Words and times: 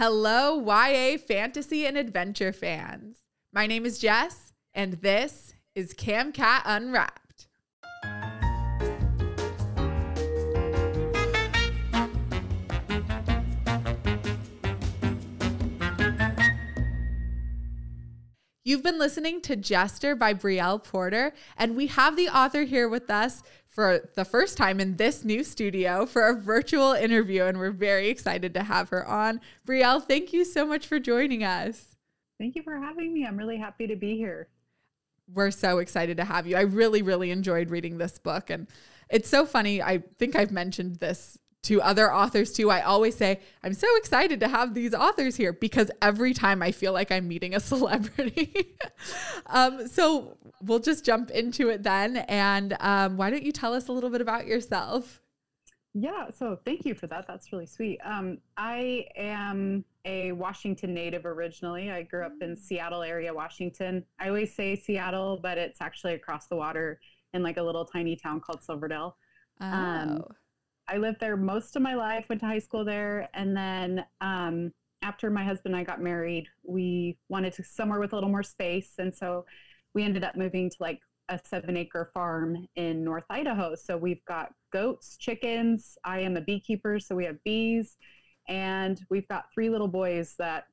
Hello, 0.00 0.62
YA 0.64 1.18
fantasy 1.18 1.84
and 1.84 1.98
adventure 1.98 2.52
fans. 2.52 3.24
My 3.52 3.66
name 3.66 3.84
is 3.84 3.98
Jess, 3.98 4.52
and 4.72 4.92
this 4.92 5.54
is 5.74 5.92
CamCat 5.92 6.62
Unwrapped. 6.64 7.48
You've 18.62 18.84
been 18.84 19.00
listening 19.00 19.40
to 19.40 19.56
Jester 19.56 20.14
by 20.14 20.32
Brielle 20.32 20.84
Porter, 20.84 21.32
and 21.56 21.74
we 21.74 21.88
have 21.88 22.14
the 22.14 22.28
author 22.28 22.62
here 22.62 22.88
with 22.88 23.10
us 23.10 23.42
for 23.78 24.10
the 24.16 24.24
first 24.24 24.56
time 24.56 24.80
in 24.80 24.96
this 24.96 25.24
new 25.24 25.44
studio 25.44 26.04
for 26.04 26.26
a 26.26 26.34
virtual 26.34 26.94
interview, 26.94 27.44
and 27.44 27.56
we're 27.56 27.70
very 27.70 28.08
excited 28.08 28.52
to 28.52 28.64
have 28.64 28.88
her 28.88 29.06
on. 29.06 29.40
Brielle, 29.64 30.02
thank 30.02 30.32
you 30.32 30.44
so 30.44 30.66
much 30.66 30.88
for 30.88 30.98
joining 30.98 31.44
us. 31.44 31.94
Thank 32.40 32.56
you 32.56 32.62
for 32.64 32.76
having 32.76 33.14
me. 33.14 33.24
I'm 33.24 33.36
really 33.36 33.56
happy 33.56 33.86
to 33.86 33.94
be 33.94 34.16
here. 34.16 34.48
We're 35.32 35.52
so 35.52 35.78
excited 35.78 36.16
to 36.16 36.24
have 36.24 36.44
you. 36.44 36.56
I 36.56 36.62
really, 36.62 37.02
really 37.02 37.30
enjoyed 37.30 37.70
reading 37.70 37.98
this 37.98 38.18
book, 38.18 38.50
and 38.50 38.66
it's 39.10 39.28
so 39.28 39.46
funny. 39.46 39.80
I 39.80 40.02
think 40.18 40.34
I've 40.34 40.50
mentioned 40.50 40.96
this 40.96 41.38
to 41.62 41.80
other 41.80 42.12
authors 42.12 42.52
too. 42.52 42.72
I 42.72 42.80
always 42.80 43.14
say, 43.14 43.38
I'm 43.62 43.74
so 43.74 43.86
excited 43.96 44.40
to 44.40 44.48
have 44.48 44.74
these 44.74 44.92
authors 44.92 45.36
here 45.36 45.52
because 45.52 45.88
every 46.02 46.34
time 46.34 46.62
I 46.62 46.72
feel 46.72 46.92
like 46.92 47.12
I'm 47.12 47.28
meeting 47.28 47.54
a 47.54 47.60
celebrity. 47.74 48.76
um, 49.46 49.86
so 49.86 50.36
we'll 50.62 50.78
just 50.78 51.04
jump 51.04 51.30
into 51.30 51.68
it 51.68 51.82
then. 51.82 52.18
And 52.28 52.76
um, 52.80 53.16
why 53.16 53.30
don't 53.30 53.42
you 53.42 53.52
tell 53.52 53.74
us 53.74 53.88
a 53.88 53.92
little 53.92 54.10
bit 54.10 54.20
about 54.20 54.46
yourself? 54.46 55.20
Yeah, 55.94 56.30
so 56.30 56.58
thank 56.64 56.84
you 56.84 56.94
for 56.94 57.06
that. 57.08 57.26
That's 57.26 57.50
really 57.52 57.66
sweet. 57.66 57.98
Um, 58.04 58.38
I 58.56 59.06
am 59.16 59.84
a 60.04 60.32
Washington 60.32 60.94
native 60.94 61.26
originally. 61.26 61.90
I 61.90 62.02
grew 62.02 62.24
up 62.24 62.34
in 62.40 62.56
Seattle 62.56 63.02
area, 63.02 63.32
Washington. 63.32 64.04
I 64.20 64.28
always 64.28 64.54
say 64.54 64.76
Seattle, 64.76 65.40
but 65.42 65.58
it's 65.58 65.80
actually 65.80 66.14
across 66.14 66.46
the 66.46 66.56
water 66.56 67.00
in 67.34 67.42
like 67.42 67.56
a 67.56 67.62
little 67.62 67.84
tiny 67.84 68.16
town 68.16 68.40
called 68.40 68.62
Silverdale. 68.62 69.16
Um, 69.60 70.22
oh. 70.22 70.34
I 70.88 70.98
lived 70.98 71.20
there 71.20 71.36
most 71.36 71.76
of 71.76 71.82
my 71.82 71.94
life, 71.94 72.28
went 72.28 72.40
to 72.40 72.46
high 72.46 72.58
school 72.58 72.84
there. 72.84 73.28
And 73.34 73.56
then 73.56 74.04
um, 74.20 74.72
after 75.02 75.30
my 75.30 75.44
husband 75.44 75.74
and 75.74 75.80
I 75.80 75.84
got 75.84 76.00
married, 76.00 76.48
we 76.62 77.18
wanted 77.28 77.52
to 77.54 77.64
somewhere 77.64 77.98
with 77.98 78.12
a 78.12 78.16
little 78.16 78.30
more 78.30 78.42
space. 78.42 78.92
And 78.98 79.14
so 79.14 79.44
we 79.98 80.04
ended 80.04 80.22
up 80.22 80.36
moving 80.36 80.70
to 80.70 80.76
like 80.78 81.00
a 81.28 81.40
seven 81.44 81.76
acre 81.76 82.08
farm 82.14 82.68
in 82.76 83.02
North 83.02 83.24
Idaho. 83.28 83.74
So 83.74 83.96
we've 83.96 84.24
got 84.26 84.52
goats, 84.72 85.16
chickens. 85.16 85.98
I 86.04 86.20
am 86.20 86.36
a 86.36 86.40
beekeeper, 86.40 87.00
so 87.00 87.16
we 87.16 87.24
have 87.24 87.42
bees. 87.42 87.96
And 88.48 89.04
we've 89.10 89.26
got 89.26 89.46
three 89.52 89.70
little 89.70 89.88
boys 89.88 90.36
that 90.38 90.66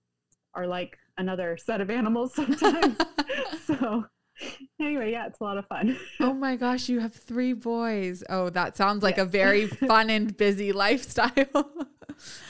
are 0.53 0.67
like 0.67 0.95
another 1.17 1.57
set 1.57 1.81
of 1.81 1.89
animals 1.89 2.33
sometimes. 2.35 2.97
so 3.65 4.05
anyway, 4.79 5.11
yeah, 5.11 5.25
it's 5.25 5.39
a 5.39 5.43
lot 5.43 5.57
of 5.57 5.65
fun. 5.65 5.97
oh 6.19 6.35
my 6.35 6.55
gosh, 6.55 6.87
you 6.87 6.99
have 6.99 7.15
three 7.15 7.53
boys. 7.53 8.23
Oh, 8.29 8.51
that 8.51 8.77
sounds 8.77 9.01
like 9.01 9.17
yes. 9.17 9.25
a 9.25 9.27
very 9.27 9.65
fun 9.87 10.11
and 10.11 10.37
busy 10.37 10.71
lifestyle. 10.71 11.31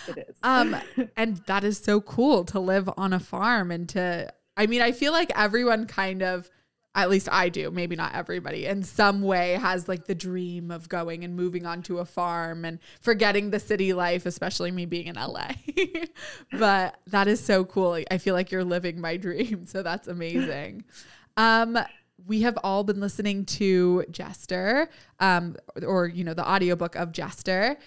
it 0.09 0.27
is. 0.27 0.35
Um, 0.43 0.75
and 1.15 1.37
that 1.47 1.63
is 1.63 1.77
so 1.77 2.01
cool 2.01 2.43
to 2.43 2.59
live 2.59 2.89
on 2.97 3.13
a 3.13 3.19
farm 3.21 3.71
and 3.71 3.87
to 3.89 4.33
I 4.57 4.67
mean, 4.67 4.81
I 4.81 4.91
feel 4.91 5.11
like 5.11 5.31
everyone 5.35 5.85
kind 5.85 6.21
of 6.21 6.49
at 6.95 7.09
least 7.09 7.27
I 7.29 7.49
do, 7.49 7.69
maybe 7.71 7.95
not 7.95 8.15
everybody, 8.15 8.65
in 8.65 8.81
some 8.81 9.21
way 9.21 9.53
has 9.53 9.88
like 9.89 10.05
the 10.05 10.15
dream 10.15 10.71
of 10.71 10.88
going 10.88 11.25
and 11.25 11.35
moving 11.35 11.65
onto 11.65 11.99
a 11.99 12.05
farm 12.05 12.63
and 12.63 12.79
forgetting 13.01 13.51
the 13.51 13.59
city 13.59 13.93
life, 13.93 14.25
especially 14.25 14.71
me 14.71 14.85
being 14.85 15.07
in 15.07 15.16
LA. 15.16 15.49
but 16.53 16.97
that 17.07 17.27
is 17.27 17.43
so 17.43 17.66
cool. 17.66 18.01
I 18.09 18.17
feel 18.17 18.33
like 18.33 18.49
you're 18.49 18.63
living 18.63 19.01
my 19.01 19.17
dream. 19.25 19.67
So 19.67 19.83
that's 19.83 20.07
amazing. 20.07 20.85
Um, 21.35 21.77
we 22.25 22.41
have 22.41 22.57
all 22.63 22.83
been 22.85 23.01
listening 23.01 23.45
to 23.45 24.05
Jester, 24.09 24.89
um, 25.19 25.57
or 25.85 26.07
you 26.07 26.23
know, 26.23 26.33
the 26.33 26.50
audiobook 26.50 26.95
of 26.95 27.12
Jester. 27.12 27.77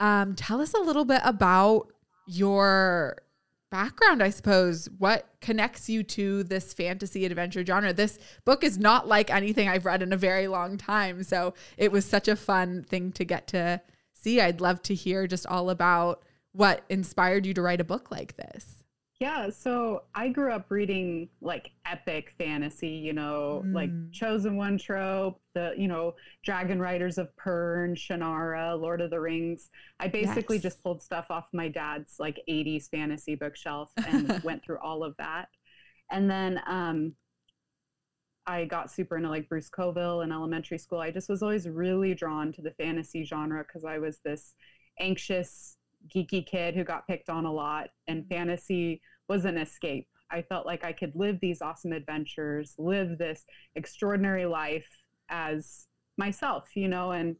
Um, 0.00 0.34
tell 0.34 0.60
us 0.60 0.72
a 0.72 0.80
little 0.80 1.04
bit 1.04 1.20
about 1.22 1.92
your 2.26 3.18
background, 3.74 4.22
I 4.22 4.30
suppose. 4.30 4.88
What 4.98 5.26
connects 5.40 5.88
you 5.88 6.04
to 6.04 6.44
this 6.44 6.72
fantasy 6.72 7.26
adventure 7.26 7.66
genre? 7.66 7.92
This 7.92 8.20
book 8.44 8.62
is 8.62 8.78
not 8.78 9.08
like 9.08 9.30
anything 9.30 9.68
I've 9.68 9.84
read 9.84 10.00
in 10.00 10.12
a 10.12 10.16
very 10.16 10.46
long 10.46 10.78
time. 10.78 11.24
So 11.24 11.54
it 11.76 11.90
was 11.90 12.04
such 12.04 12.28
a 12.28 12.36
fun 12.36 12.84
thing 12.84 13.10
to 13.10 13.24
get 13.24 13.48
to 13.48 13.80
see. 14.12 14.40
I'd 14.40 14.60
love 14.60 14.80
to 14.82 14.94
hear 14.94 15.26
just 15.26 15.44
all 15.46 15.70
about 15.70 16.22
what 16.52 16.84
inspired 16.88 17.46
you 17.46 17.54
to 17.54 17.62
write 17.62 17.80
a 17.80 17.84
book 17.84 18.12
like 18.12 18.36
this. 18.36 18.83
Yeah, 19.20 19.48
so 19.50 20.02
I 20.14 20.28
grew 20.28 20.52
up 20.52 20.66
reading 20.70 21.28
like 21.40 21.70
epic 21.86 22.32
fantasy, 22.36 22.88
you 22.88 23.12
know, 23.12 23.62
mm. 23.64 23.72
like 23.72 23.90
Chosen 24.10 24.56
One 24.56 24.76
trope, 24.76 25.40
the, 25.54 25.72
you 25.76 25.86
know, 25.86 26.14
Dragon 26.44 26.80
Riders 26.80 27.16
of 27.16 27.28
Pern, 27.36 27.94
Shannara, 27.94 28.78
Lord 28.78 29.00
of 29.00 29.10
the 29.10 29.20
Rings. 29.20 29.70
I 30.00 30.08
basically 30.08 30.56
yes. 30.56 30.64
just 30.64 30.82
pulled 30.82 31.00
stuff 31.00 31.26
off 31.30 31.48
my 31.52 31.68
dad's 31.68 32.16
like 32.18 32.40
80s 32.48 32.90
fantasy 32.90 33.36
bookshelf 33.36 33.92
and 34.04 34.42
went 34.44 34.64
through 34.64 34.78
all 34.78 35.04
of 35.04 35.16
that. 35.18 35.46
And 36.10 36.28
then 36.28 36.60
um, 36.66 37.14
I 38.46 38.64
got 38.64 38.90
super 38.90 39.16
into 39.16 39.30
like 39.30 39.48
Bruce 39.48 39.70
Coville 39.70 40.22
in 40.22 40.32
elementary 40.32 40.78
school. 40.78 40.98
I 40.98 41.12
just 41.12 41.28
was 41.28 41.42
always 41.42 41.68
really 41.68 42.14
drawn 42.14 42.52
to 42.54 42.62
the 42.62 42.72
fantasy 42.72 43.24
genre 43.24 43.64
because 43.64 43.84
I 43.84 43.98
was 43.98 44.18
this 44.24 44.54
anxious 44.98 45.76
geeky 46.14 46.46
kid 46.46 46.74
who 46.74 46.84
got 46.84 47.06
picked 47.06 47.30
on 47.30 47.44
a 47.44 47.52
lot, 47.52 47.90
and 48.08 48.26
fantasy 48.28 49.00
was 49.28 49.44
an 49.44 49.58
escape. 49.58 50.08
I 50.30 50.42
felt 50.42 50.66
like 50.66 50.84
I 50.84 50.92
could 50.92 51.12
live 51.14 51.38
these 51.40 51.62
awesome 51.62 51.92
adventures, 51.92 52.74
live 52.78 53.18
this 53.18 53.44
extraordinary 53.76 54.46
life 54.46 54.88
as 55.28 55.86
myself, 56.16 56.68
you 56.74 56.88
know, 56.88 57.12
and 57.12 57.36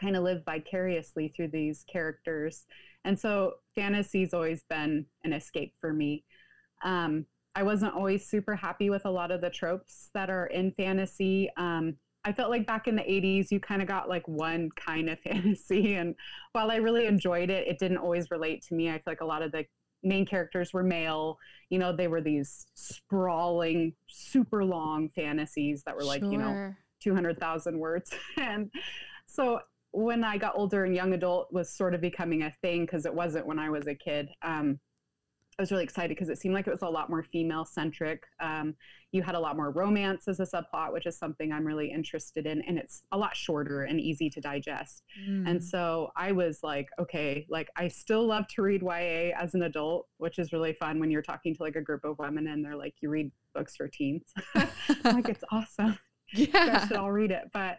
kind 0.00 0.16
of 0.16 0.24
live 0.24 0.42
vicariously 0.44 1.32
through 1.34 1.48
these 1.48 1.84
characters. 1.90 2.66
And 3.04 3.18
so 3.18 3.54
fantasy's 3.74 4.34
always 4.34 4.62
been 4.68 5.06
an 5.24 5.32
escape 5.32 5.74
for 5.80 5.92
me. 5.92 6.24
Um, 6.84 7.26
I 7.54 7.62
wasn't 7.62 7.94
always 7.94 8.26
super 8.26 8.54
happy 8.54 8.90
with 8.90 9.06
a 9.06 9.10
lot 9.10 9.30
of 9.30 9.40
the 9.40 9.48
tropes 9.48 10.10
that 10.12 10.28
are 10.28 10.46
in 10.46 10.72
fantasy. 10.72 11.50
Um, 11.56 11.96
I 12.26 12.32
felt 12.32 12.50
like 12.50 12.66
back 12.66 12.88
in 12.88 12.96
the 12.96 13.02
80s, 13.02 13.52
you 13.52 13.60
kind 13.60 13.80
of 13.80 13.86
got 13.86 14.08
like 14.08 14.26
one 14.26 14.70
kind 14.74 15.08
of 15.08 15.20
fantasy. 15.24 15.94
And 15.94 16.16
while 16.52 16.72
I 16.72 16.76
really 16.76 17.06
enjoyed 17.06 17.50
it, 17.50 17.68
it 17.68 17.78
didn't 17.78 17.98
always 17.98 18.30
relate 18.30 18.62
to 18.66 18.74
me. 18.74 18.90
I 18.90 18.94
feel 18.94 19.02
like 19.06 19.20
a 19.20 19.26
lot 19.26 19.42
of 19.42 19.52
the 19.52 19.64
main 20.02 20.26
characters 20.26 20.72
were 20.72 20.82
male. 20.82 21.38
You 21.70 21.78
know, 21.78 21.94
they 21.94 22.08
were 22.08 22.20
these 22.20 22.66
sprawling, 22.74 23.94
super 24.08 24.64
long 24.64 25.08
fantasies 25.10 25.84
that 25.84 25.94
were 25.94 26.02
like, 26.02 26.20
sure. 26.20 26.32
you 26.32 26.38
know, 26.38 26.74
200,000 27.00 27.78
words. 27.78 28.10
and 28.36 28.72
so 29.26 29.60
when 29.92 30.24
I 30.24 30.36
got 30.36 30.56
older 30.56 30.84
and 30.84 30.94
young 30.94 31.12
adult 31.12 31.52
was 31.52 31.72
sort 31.72 31.94
of 31.94 32.00
becoming 32.00 32.42
a 32.42 32.52
thing 32.60 32.86
because 32.86 33.06
it 33.06 33.14
wasn't 33.14 33.46
when 33.46 33.60
I 33.60 33.70
was 33.70 33.86
a 33.86 33.94
kid. 33.94 34.30
Um, 34.42 34.80
I 35.58 35.62
was 35.62 35.72
really 35.72 35.84
excited 35.84 36.10
because 36.10 36.28
it 36.28 36.38
seemed 36.38 36.54
like 36.54 36.66
it 36.66 36.70
was 36.70 36.82
a 36.82 36.88
lot 36.88 37.08
more 37.08 37.22
female 37.22 37.64
centric. 37.64 38.24
Um, 38.40 38.74
you 39.12 39.22
had 39.22 39.34
a 39.34 39.40
lot 39.40 39.56
more 39.56 39.70
romance 39.70 40.28
as 40.28 40.38
a 40.38 40.44
subplot, 40.44 40.92
which 40.92 41.06
is 41.06 41.18
something 41.18 41.50
I'm 41.50 41.66
really 41.66 41.90
interested 41.90 42.46
in, 42.46 42.60
and 42.62 42.76
it's 42.76 43.04
a 43.12 43.16
lot 43.16 43.34
shorter 43.34 43.82
and 43.82 43.98
easy 43.98 44.28
to 44.30 44.40
digest. 44.40 45.02
Mm. 45.26 45.48
And 45.48 45.64
so 45.64 46.10
I 46.14 46.32
was 46.32 46.60
like, 46.62 46.88
okay, 46.98 47.46
like 47.48 47.70
I 47.74 47.88
still 47.88 48.26
love 48.26 48.46
to 48.48 48.62
read 48.62 48.82
YA 48.82 49.32
as 49.34 49.54
an 49.54 49.62
adult, 49.62 50.08
which 50.18 50.38
is 50.38 50.52
really 50.52 50.74
fun 50.74 51.00
when 51.00 51.10
you're 51.10 51.22
talking 51.22 51.54
to 51.54 51.62
like 51.62 51.76
a 51.76 51.82
group 51.82 52.04
of 52.04 52.18
women 52.18 52.48
and 52.48 52.62
they're 52.62 52.76
like, 52.76 52.94
you 53.00 53.08
read 53.08 53.30
books 53.54 53.76
for 53.76 53.88
teens. 53.88 54.34
like 55.04 55.28
it's 55.28 55.44
awesome. 55.50 55.98
Yeah, 56.32 56.80
I 56.82 56.88
should 56.88 56.96
all 56.96 57.12
read 57.12 57.30
it, 57.30 57.44
but 57.52 57.78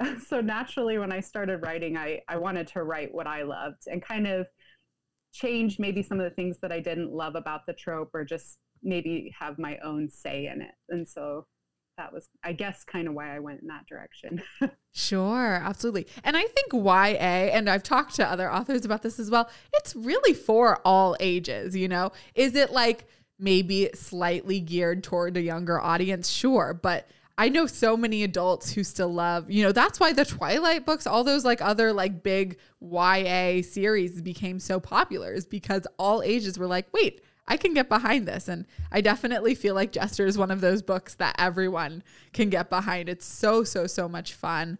so 0.28 0.40
naturally 0.40 0.98
when 0.98 1.12
i 1.12 1.20
started 1.20 1.62
writing 1.62 1.96
I, 1.96 2.22
I 2.28 2.36
wanted 2.36 2.66
to 2.68 2.82
write 2.82 3.12
what 3.12 3.26
i 3.26 3.42
loved 3.42 3.88
and 3.90 4.02
kind 4.02 4.26
of 4.26 4.46
change 5.38 5.78
maybe 5.78 6.02
some 6.02 6.18
of 6.18 6.24
the 6.24 6.34
things 6.34 6.58
that 6.62 6.72
I 6.72 6.80
didn't 6.80 7.12
love 7.12 7.34
about 7.36 7.66
the 7.66 7.72
trope 7.72 8.10
or 8.14 8.24
just 8.24 8.58
maybe 8.82 9.32
have 9.38 9.58
my 9.58 9.78
own 9.78 10.08
say 10.08 10.46
in 10.46 10.62
it. 10.62 10.74
And 10.88 11.06
so 11.06 11.46
that 11.96 12.12
was, 12.12 12.28
I 12.42 12.52
guess, 12.52 12.84
kind 12.84 13.08
of 13.08 13.14
why 13.14 13.34
I 13.34 13.40
went 13.40 13.60
in 13.60 13.68
that 13.68 13.86
direction. 13.86 14.42
sure, 14.94 15.54
absolutely. 15.54 16.06
And 16.24 16.36
I 16.36 16.44
think 16.44 16.72
YA, 16.72 17.52
and 17.52 17.68
I've 17.68 17.82
talked 17.82 18.14
to 18.16 18.26
other 18.26 18.50
authors 18.50 18.84
about 18.84 19.02
this 19.02 19.18
as 19.18 19.30
well, 19.30 19.50
it's 19.74 19.94
really 19.94 20.34
for 20.34 20.80
all 20.84 21.16
ages, 21.20 21.76
you 21.76 21.88
know? 21.88 22.12
Is 22.34 22.54
it 22.54 22.72
like 22.72 23.06
maybe 23.38 23.90
slightly 23.94 24.60
geared 24.60 25.02
toward 25.02 25.36
a 25.36 25.42
younger 25.42 25.80
audience? 25.80 26.28
Sure. 26.28 26.72
But 26.72 27.08
I 27.40 27.48
know 27.48 27.66
so 27.66 27.96
many 27.96 28.24
adults 28.24 28.72
who 28.72 28.82
still 28.82 29.14
love, 29.14 29.48
you 29.48 29.62
know, 29.62 29.70
that's 29.70 30.00
why 30.00 30.12
the 30.12 30.24
Twilight 30.24 30.84
books, 30.84 31.06
all 31.06 31.22
those 31.22 31.44
like 31.44 31.62
other 31.62 31.92
like 31.92 32.24
big 32.24 32.58
YA 32.80 33.62
series 33.62 34.20
became 34.20 34.58
so 34.58 34.80
popular 34.80 35.32
is 35.32 35.46
because 35.46 35.86
all 36.00 36.20
ages 36.22 36.58
were 36.58 36.66
like, 36.66 36.92
wait, 36.92 37.22
I 37.46 37.56
can 37.56 37.74
get 37.74 37.88
behind 37.88 38.26
this. 38.26 38.48
And 38.48 38.66
I 38.90 39.00
definitely 39.00 39.54
feel 39.54 39.76
like 39.76 39.92
Jester 39.92 40.26
is 40.26 40.36
one 40.36 40.50
of 40.50 40.60
those 40.60 40.82
books 40.82 41.14
that 41.14 41.36
everyone 41.38 42.02
can 42.32 42.50
get 42.50 42.68
behind. 42.68 43.08
It's 43.08 43.24
so, 43.24 43.62
so, 43.62 43.86
so 43.86 44.08
much 44.08 44.34
fun. 44.34 44.76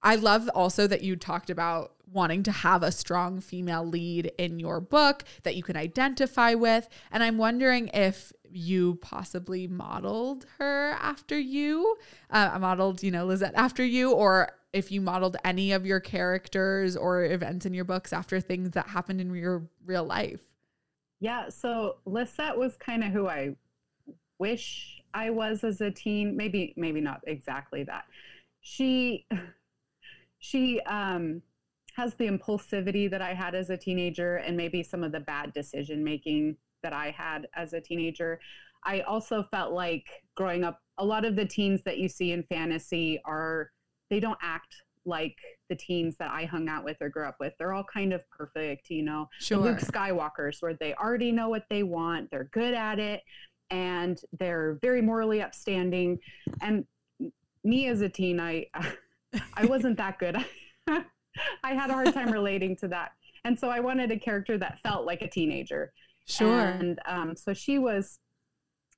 I 0.00 0.14
love 0.14 0.48
also 0.54 0.86
that 0.86 1.02
you 1.02 1.16
talked 1.16 1.50
about 1.50 1.94
wanting 2.12 2.44
to 2.44 2.52
have 2.52 2.84
a 2.84 2.92
strong 2.92 3.40
female 3.40 3.84
lead 3.84 4.30
in 4.38 4.60
your 4.60 4.80
book 4.80 5.24
that 5.42 5.56
you 5.56 5.64
can 5.64 5.76
identify 5.76 6.54
with. 6.54 6.88
And 7.10 7.24
I'm 7.24 7.36
wondering 7.36 7.90
if 7.92 8.32
you 8.56 8.96
possibly 8.96 9.66
modeled 9.66 10.46
her 10.58 10.96
after 11.00 11.38
you, 11.38 11.96
uh, 12.30 12.58
modeled, 12.58 13.02
you 13.02 13.10
know, 13.10 13.26
Lisette 13.26 13.54
after 13.54 13.84
you, 13.84 14.12
or 14.12 14.52
if 14.72 14.90
you 14.90 15.00
modeled 15.00 15.36
any 15.44 15.72
of 15.72 15.86
your 15.86 16.00
characters 16.00 16.96
or 16.96 17.24
events 17.24 17.66
in 17.66 17.74
your 17.74 17.84
books 17.84 18.12
after 18.12 18.40
things 18.40 18.70
that 18.70 18.88
happened 18.88 19.20
in 19.20 19.34
your 19.34 19.68
real 19.84 20.04
life. 20.04 20.40
Yeah. 21.20 21.48
So 21.48 21.96
Lisette 22.04 22.58
was 22.58 22.76
kind 22.76 23.02
of 23.02 23.10
who 23.10 23.28
I 23.28 23.56
wish 24.38 25.02
I 25.14 25.30
was 25.30 25.64
as 25.64 25.80
a 25.80 25.90
teen. 25.90 26.36
Maybe, 26.36 26.74
maybe 26.76 27.00
not 27.00 27.20
exactly 27.26 27.84
that. 27.84 28.04
She, 28.60 29.26
she, 30.38 30.80
um, 30.82 31.42
has 31.96 32.12
the 32.14 32.28
impulsivity 32.28 33.10
that 33.10 33.22
I 33.22 33.32
had 33.32 33.54
as 33.54 33.70
a 33.70 33.76
teenager 33.76 34.36
and 34.36 34.54
maybe 34.54 34.82
some 34.82 35.02
of 35.02 35.12
the 35.12 35.20
bad 35.20 35.54
decision 35.54 36.04
making 36.04 36.58
that 36.86 36.92
I 36.92 37.10
had 37.10 37.48
as 37.54 37.72
a 37.72 37.80
teenager. 37.80 38.38
I 38.84 39.00
also 39.00 39.42
felt 39.50 39.72
like 39.72 40.06
growing 40.36 40.62
up, 40.62 40.78
a 40.98 41.04
lot 41.04 41.24
of 41.24 41.34
the 41.34 41.44
teens 41.44 41.82
that 41.84 41.98
you 41.98 42.08
see 42.08 42.30
in 42.30 42.44
fantasy 42.44 43.20
are, 43.24 43.72
they 44.08 44.20
don't 44.20 44.38
act 44.40 44.76
like 45.04 45.36
the 45.68 45.74
teens 45.74 46.14
that 46.20 46.30
I 46.30 46.44
hung 46.44 46.68
out 46.68 46.84
with 46.84 46.96
or 47.00 47.08
grew 47.08 47.26
up 47.26 47.38
with. 47.40 47.54
They're 47.58 47.72
all 47.72 47.82
kind 47.92 48.12
of 48.12 48.20
perfect, 48.30 48.88
you 48.88 49.02
know. 49.02 49.28
Sure. 49.40 49.58
The 49.58 49.64
Luke 49.64 49.80
Skywalkers, 49.80 50.62
where 50.62 50.74
they 50.74 50.94
already 50.94 51.32
know 51.32 51.48
what 51.48 51.64
they 51.68 51.82
want, 51.82 52.30
they're 52.30 52.50
good 52.52 52.72
at 52.72 53.00
it, 53.00 53.22
and 53.70 54.20
they're 54.38 54.78
very 54.80 55.02
morally 55.02 55.42
upstanding. 55.42 56.20
And 56.60 56.84
me 57.64 57.88
as 57.88 58.00
a 58.00 58.08
teen, 58.08 58.38
I 58.38 58.66
I 59.54 59.66
wasn't 59.66 59.96
that 59.96 60.20
good. 60.20 60.36
I 60.88 61.74
had 61.74 61.90
a 61.90 61.94
hard 61.94 62.14
time 62.14 62.30
relating 62.30 62.76
to 62.76 62.88
that. 62.88 63.10
And 63.44 63.58
so 63.58 63.68
I 63.70 63.80
wanted 63.80 64.12
a 64.12 64.18
character 64.18 64.56
that 64.58 64.80
felt 64.80 65.04
like 65.04 65.22
a 65.22 65.28
teenager. 65.28 65.92
Sure. 66.26 66.60
And 66.60 66.98
um, 67.06 67.36
so 67.36 67.52
she 67.52 67.78
was 67.78 68.18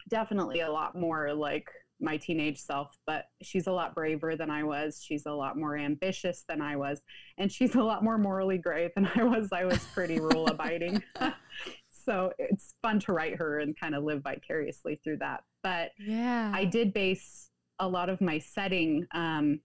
definitely 0.09 0.61
a 0.61 0.71
lot 0.71 0.95
more 0.95 1.33
like 1.35 1.69
my 2.01 2.17
teenage 2.17 2.59
self, 2.59 2.97
but 3.07 3.25
she's 3.43 3.67
a 3.67 3.73
lot 3.73 3.95
braver 3.95 4.37
than 4.37 4.51
I 4.51 4.63
was. 4.63 5.03
She's 5.05 5.27
a 5.27 5.33
lot 5.33 5.57
more 5.57 5.77
ambitious 5.77 6.45
than 6.49 6.63
I 6.63 6.77
was. 6.77 7.03
And 7.39 7.51
she's 7.51 7.75
a 7.75 7.83
lot 7.83 8.05
more 8.05 8.19
morally 8.19 8.59
gray 8.59 8.91
than 8.95 9.11
I 9.15 9.25
was. 9.25 9.49
I 9.53 9.65
was 9.65 9.85
pretty 9.93 10.21
rule 10.21 10.47
abiding. 10.47 11.03
so 12.05 12.33
it's 12.39 12.75
fun 12.83 13.01
to 13.01 13.13
write 13.13 13.37
her 13.37 13.59
and 13.59 13.79
kind 13.79 13.95
of 13.95 14.05
live 14.05 14.23
vicariously 14.23 15.01
through 15.03 15.19
that. 15.19 15.43
But 15.63 15.91
yeah, 15.99 16.53
I 16.55 16.65
did 16.65 16.93
base 16.93 17.51
a 17.81 17.89
lot 17.89 18.09
of 18.09 18.21
my 18.21 18.39
setting. 18.39 19.07
Um, 19.13 19.61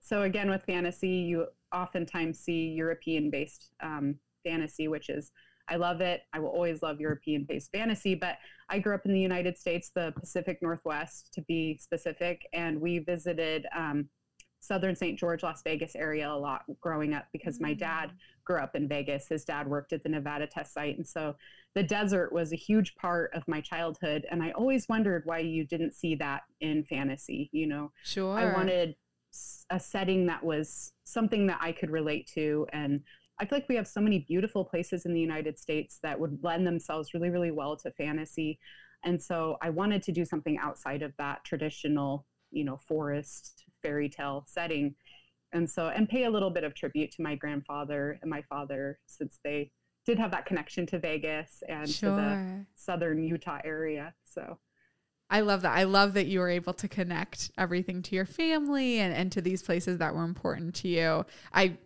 so 0.00 0.22
again, 0.22 0.50
with 0.50 0.64
fantasy, 0.64 1.08
you 1.08 1.46
oftentimes 1.72 2.40
see 2.40 2.68
European 2.68 3.30
based 3.30 3.70
um, 3.82 4.16
fantasy, 4.44 4.88
which 4.88 5.08
is, 5.10 5.30
I 5.68 5.76
love 5.76 6.00
it. 6.00 6.22
I 6.32 6.38
will 6.38 6.48
always 6.48 6.82
love 6.82 7.00
European 7.00 7.44
based 7.44 7.70
fantasy, 7.72 8.14
but 8.14 8.38
I 8.68 8.78
grew 8.78 8.94
up 8.94 9.06
in 9.06 9.12
the 9.12 9.20
United 9.20 9.58
States, 9.58 9.90
the 9.94 10.12
Pacific 10.18 10.58
Northwest 10.62 11.32
to 11.34 11.42
be 11.42 11.78
specific, 11.78 12.46
and 12.52 12.80
we 12.80 12.98
visited 13.00 13.66
um, 13.76 14.08
southern 14.60 14.96
St. 14.96 15.18
George, 15.18 15.42
Las 15.42 15.62
Vegas 15.62 15.94
area 15.94 16.30
a 16.30 16.34
lot 16.34 16.62
growing 16.80 17.14
up 17.14 17.26
because 17.32 17.60
my 17.60 17.72
dad 17.72 18.10
mm. 18.10 18.44
grew 18.44 18.58
up 18.58 18.74
in 18.74 18.88
Vegas. 18.88 19.28
His 19.28 19.44
dad 19.44 19.68
worked 19.68 19.92
at 19.92 20.02
the 20.02 20.08
Nevada 20.08 20.46
test 20.46 20.74
site. 20.74 20.96
And 20.96 21.06
so 21.06 21.36
the 21.74 21.82
desert 21.82 22.32
was 22.32 22.52
a 22.52 22.56
huge 22.56 22.94
part 22.96 23.30
of 23.34 23.46
my 23.46 23.60
childhood. 23.60 24.26
And 24.30 24.42
I 24.42 24.50
always 24.52 24.88
wondered 24.88 25.22
why 25.24 25.38
you 25.38 25.64
didn't 25.64 25.94
see 25.94 26.14
that 26.16 26.42
in 26.60 26.84
fantasy. 26.84 27.50
You 27.52 27.66
know, 27.66 27.92
sure. 28.04 28.38
I 28.38 28.52
wanted 28.52 28.96
a 29.70 29.78
setting 29.78 30.26
that 30.26 30.42
was 30.42 30.92
something 31.04 31.46
that 31.46 31.58
I 31.60 31.72
could 31.72 31.90
relate 31.90 32.28
to. 32.34 32.66
And 32.72 33.02
I 33.40 33.44
feel 33.44 33.58
like 33.58 33.68
we 33.68 33.76
have 33.76 33.86
so 33.86 34.00
many 34.00 34.20
beautiful 34.20 34.64
places 34.64 35.06
in 35.06 35.14
the 35.14 35.20
United 35.20 35.58
States 35.58 35.98
that 36.02 36.18
would 36.18 36.42
lend 36.42 36.66
themselves 36.66 37.14
really, 37.14 37.30
really 37.30 37.50
well 37.50 37.76
to 37.76 37.90
fantasy. 37.92 38.58
And 39.04 39.22
so 39.22 39.58
I 39.62 39.70
wanted 39.70 40.02
to 40.04 40.12
do 40.12 40.24
something 40.24 40.58
outside 40.58 41.02
of 41.02 41.12
that 41.18 41.44
traditional, 41.44 42.26
you 42.50 42.64
know, 42.64 42.76
forest 42.76 43.64
fairy 43.82 44.08
tale 44.08 44.44
setting. 44.48 44.94
And 45.52 45.70
so, 45.70 45.88
and 45.88 46.08
pay 46.08 46.24
a 46.24 46.30
little 46.30 46.50
bit 46.50 46.64
of 46.64 46.74
tribute 46.74 47.12
to 47.12 47.22
my 47.22 47.36
grandfather 47.36 48.18
and 48.20 48.30
my 48.30 48.42
father, 48.42 48.98
since 49.06 49.38
they 49.44 49.70
did 50.04 50.18
have 50.18 50.30
that 50.32 50.46
connection 50.46 50.86
to 50.86 50.98
Vegas 50.98 51.62
and 51.68 51.88
sure. 51.88 52.10
to 52.10 52.16
the 52.16 52.66
southern 52.74 53.22
Utah 53.22 53.60
area. 53.64 54.14
So 54.24 54.58
I 55.30 55.40
love 55.40 55.62
that. 55.62 55.76
I 55.76 55.84
love 55.84 56.14
that 56.14 56.26
you 56.26 56.40
were 56.40 56.48
able 56.48 56.72
to 56.74 56.88
connect 56.88 57.50
everything 57.58 58.02
to 58.02 58.16
your 58.16 58.24
family 58.24 58.98
and, 58.98 59.14
and 59.14 59.30
to 59.32 59.42
these 59.42 59.62
places 59.62 59.98
that 59.98 60.14
were 60.14 60.24
important 60.24 60.74
to 60.76 60.88
you. 60.88 61.26
I 61.52 61.76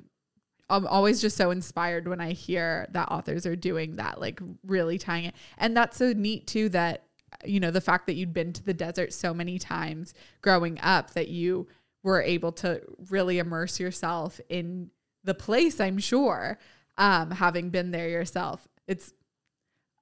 I'm 0.72 0.86
always 0.86 1.20
just 1.20 1.36
so 1.36 1.50
inspired 1.50 2.08
when 2.08 2.20
I 2.20 2.32
hear 2.32 2.88
that 2.92 3.10
authors 3.10 3.44
are 3.46 3.56
doing 3.56 3.96
that, 3.96 4.20
like 4.20 4.40
really 4.66 4.98
tying 4.98 5.26
it. 5.26 5.34
And 5.58 5.76
that's 5.76 5.98
so 5.98 6.12
neat 6.12 6.46
too 6.46 6.70
that, 6.70 7.04
you 7.44 7.60
know, 7.60 7.70
the 7.70 7.80
fact 7.80 8.06
that 8.06 8.14
you'd 8.14 8.32
been 8.32 8.52
to 8.54 8.64
the 8.64 8.74
desert 8.74 9.12
so 9.12 9.34
many 9.34 9.58
times 9.58 10.14
growing 10.40 10.80
up 10.80 11.12
that 11.12 11.28
you 11.28 11.68
were 12.02 12.22
able 12.22 12.52
to 12.52 12.82
really 13.10 13.38
immerse 13.38 13.78
yourself 13.78 14.40
in 14.48 14.90
the 15.24 15.34
place, 15.34 15.78
I'm 15.78 15.98
sure, 15.98 16.58
um, 16.98 17.30
having 17.30 17.70
been 17.70 17.90
there 17.90 18.08
yourself. 18.08 18.66
It's 18.88 19.12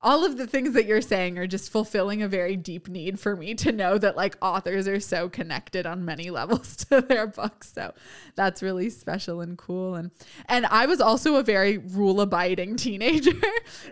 all 0.03 0.25
of 0.25 0.39
the 0.39 0.47
things 0.47 0.73
that 0.73 0.87
you're 0.87 1.03
saying 1.03 1.39
are 1.39 1.47
just 1.47 1.71
fulfilling 1.71 2.23
a 2.23 2.29
very 2.29 2.57
deep 2.57 2.89
need 2.89 3.21
for 3.21 3.37
me 3.37 3.55
to 3.55 3.71
know 3.71 3.99
that 3.99 4.17
like 4.17 4.37
authors 4.41 4.89
are 4.89 5.01
so 5.01 5.29
connected 5.29 5.85
on 5.85 6.05
many 6.05 6.31
levels 6.31 6.77
to 6.77 7.03
their 7.03 7.27
books. 7.27 7.73
So 7.73 7.93
that's 8.35 8.63
really 8.63 8.89
special 8.89 9.41
and 9.41 9.59
cool. 9.59 9.95
And 9.95 10.11
and 10.47 10.67
I 10.67 10.87
was 10.87 11.01
also 11.01 11.37
a 11.37 11.43
very 11.43 11.79
rule 11.79 12.21
abiding 12.21 12.77
teenager. 12.77 13.33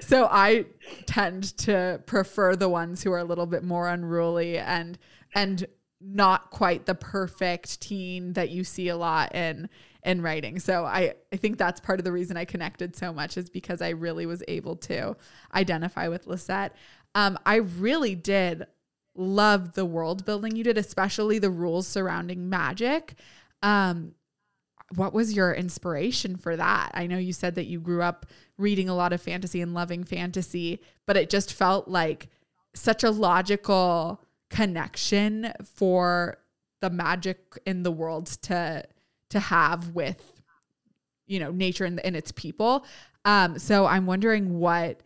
So 0.01 0.27
I 0.31 0.67
tend 1.07 1.57
to 1.59 2.01
prefer 2.07 2.57
the 2.57 2.69
ones 2.69 3.03
who 3.03 3.13
are 3.13 3.19
a 3.19 3.25
little 3.25 3.47
bit 3.47 3.63
more 3.63 3.89
unruly 3.89 4.59
and 4.59 4.99
and 5.35 5.67
not 6.01 6.51
quite 6.51 6.87
the 6.87 6.95
perfect 6.95 7.81
teen 7.81 8.33
that 8.35 8.51
you 8.51 8.65
see 8.65 8.89
a 8.89 8.97
lot 8.97 9.35
in 9.35 9.69
in 10.05 10.23
writing. 10.23 10.61
So 10.61 10.85
I, 10.85 11.15
I 11.33 11.37
think 11.37 11.59
that's 11.59 11.81
part 11.81 11.99
of 11.99 12.05
the 12.05 12.13
reason 12.13 12.37
I 12.37 12.45
connected 12.45 12.95
so 12.95 13.13
much 13.13 13.37
is 13.37 13.51
because 13.51 13.83
I 13.83 13.91
really 13.91 14.27
was 14.27 14.45
able 14.47 14.77
to 14.77 15.17
identify 15.55 16.07
with 16.09 16.27
Lisette. 16.27 16.75
Um, 17.17 17.37
I 17.45 17.57
really 17.57 18.15
did 18.15 18.67
love 19.17 19.73
the 19.73 19.85
world 19.85 20.25
building 20.25 20.55
you 20.55 20.63
did, 20.63 20.79
especially 20.79 21.41
the 21.41 21.51
rules 21.51 21.89
surrounding 21.89 22.49
magic. 22.49 23.15
Um, 23.63 24.15
what 24.95 25.13
was 25.13 25.35
your 25.35 25.53
inspiration 25.53 26.37
for 26.37 26.57
that? 26.57 26.93
I 26.95 27.07
know 27.07 27.19
you 27.19 27.33
said 27.33 27.57
that 27.57 27.67
you 27.67 27.81
grew 27.81 28.03
up 28.03 28.27
reading 28.57 28.89
a 28.89 28.95
lot 28.95 29.13
of 29.13 29.21
fantasy 29.21 29.61
and 29.61 29.75
loving 29.75 30.05
fantasy, 30.05 30.81
but 31.07 31.17
it 31.17 31.29
just 31.29 31.53
felt 31.53 31.89
like 31.89 32.29
such 32.75 33.03
a 33.05 33.11
logical 33.11 34.23
connection 34.51 35.53
for 35.75 36.39
the 36.81 36.91
magic 36.91 37.59
in 37.67 37.83
the 37.83 37.91
world 37.91 38.27
to 38.43 38.85
to 39.31 39.41
have 39.41 39.91
with 39.91 40.43
you 41.27 41.39
know 41.39 41.51
nature 41.51 41.85
and, 41.85 42.01
and 42.01 42.17
its 42.17 42.33
people. 42.33 42.85
Um 43.25 43.59
so 43.59 43.87
i'm 43.87 44.07
wondering 44.07 44.59
what 44.59 45.01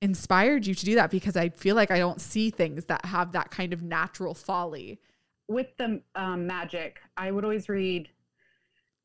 inspired 0.00 0.66
you 0.66 0.74
to 0.74 0.84
do 0.84 0.94
that 0.94 1.10
because 1.10 1.36
i 1.36 1.50
feel 1.50 1.76
like 1.76 1.90
i 1.90 1.98
don't 1.98 2.22
see 2.22 2.48
things 2.48 2.86
that 2.86 3.04
have 3.04 3.32
that 3.32 3.50
kind 3.50 3.72
of 3.72 3.82
natural 3.82 4.34
folly. 4.34 4.98
With 5.46 5.68
the 5.78 6.00
um, 6.14 6.46
magic 6.46 7.00
i 7.16 7.30
would 7.30 7.44
always 7.44 7.68
read 7.68 8.08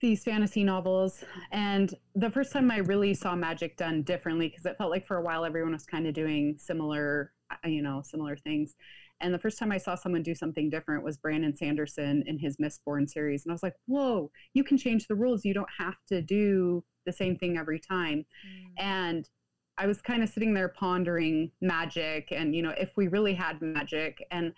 these 0.01 0.23
fantasy 0.23 0.63
novels. 0.63 1.23
And 1.51 1.93
the 2.15 2.29
first 2.29 2.51
time 2.51 2.71
i 2.71 2.77
really 2.77 3.13
saw 3.13 3.35
magic 3.35 3.77
done 3.77 4.01
differently 4.03 4.47
because 4.47 4.65
it 4.65 4.77
felt 4.77 4.91
like 4.91 5.05
for 5.05 5.17
a 5.17 5.21
while 5.21 5.45
everyone 5.45 5.73
was 5.73 5.85
kind 5.85 6.07
of 6.07 6.13
doing 6.13 6.55
similar 6.57 7.33
uh, 7.51 7.67
you 7.67 7.81
know 7.81 8.01
similar 8.03 8.35
things 8.37 8.75
and 9.21 9.33
the 9.33 9.39
first 9.39 9.57
time 9.57 9.71
I 9.71 9.77
saw 9.77 9.95
someone 9.95 10.23
do 10.23 10.35
something 10.35 10.69
different 10.69 11.03
was 11.03 11.17
Brandon 11.17 11.55
Sanderson 11.55 12.23
in 12.27 12.37
his 12.37 12.57
Mistborn 12.57 13.09
series. 13.09 13.45
And 13.45 13.51
I 13.51 13.53
was 13.53 13.63
like, 13.63 13.75
whoa, 13.85 14.31
you 14.53 14.63
can 14.63 14.77
change 14.77 15.07
the 15.07 15.15
rules. 15.15 15.45
You 15.45 15.53
don't 15.53 15.69
have 15.77 15.95
to 16.09 16.21
do 16.21 16.83
the 17.05 17.13
same 17.13 17.37
thing 17.37 17.57
every 17.57 17.79
time. 17.79 18.25
Mm. 18.47 18.83
And 18.83 19.29
I 19.77 19.87
was 19.87 20.01
kind 20.01 20.23
of 20.23 20.29
sitting 20.29 20.53
there 20.53 20.69
pondering 20.69 21.51
magic 21.61 22.29
and, 22.31 22.55
you 22.55 22.61
know, 22.61 22.73
if 22.77 22.97
we 22.97 23.07
really 23.07 23.33
had 23.33 23.61
magic. 23.61 24.25
And 24.31 24.53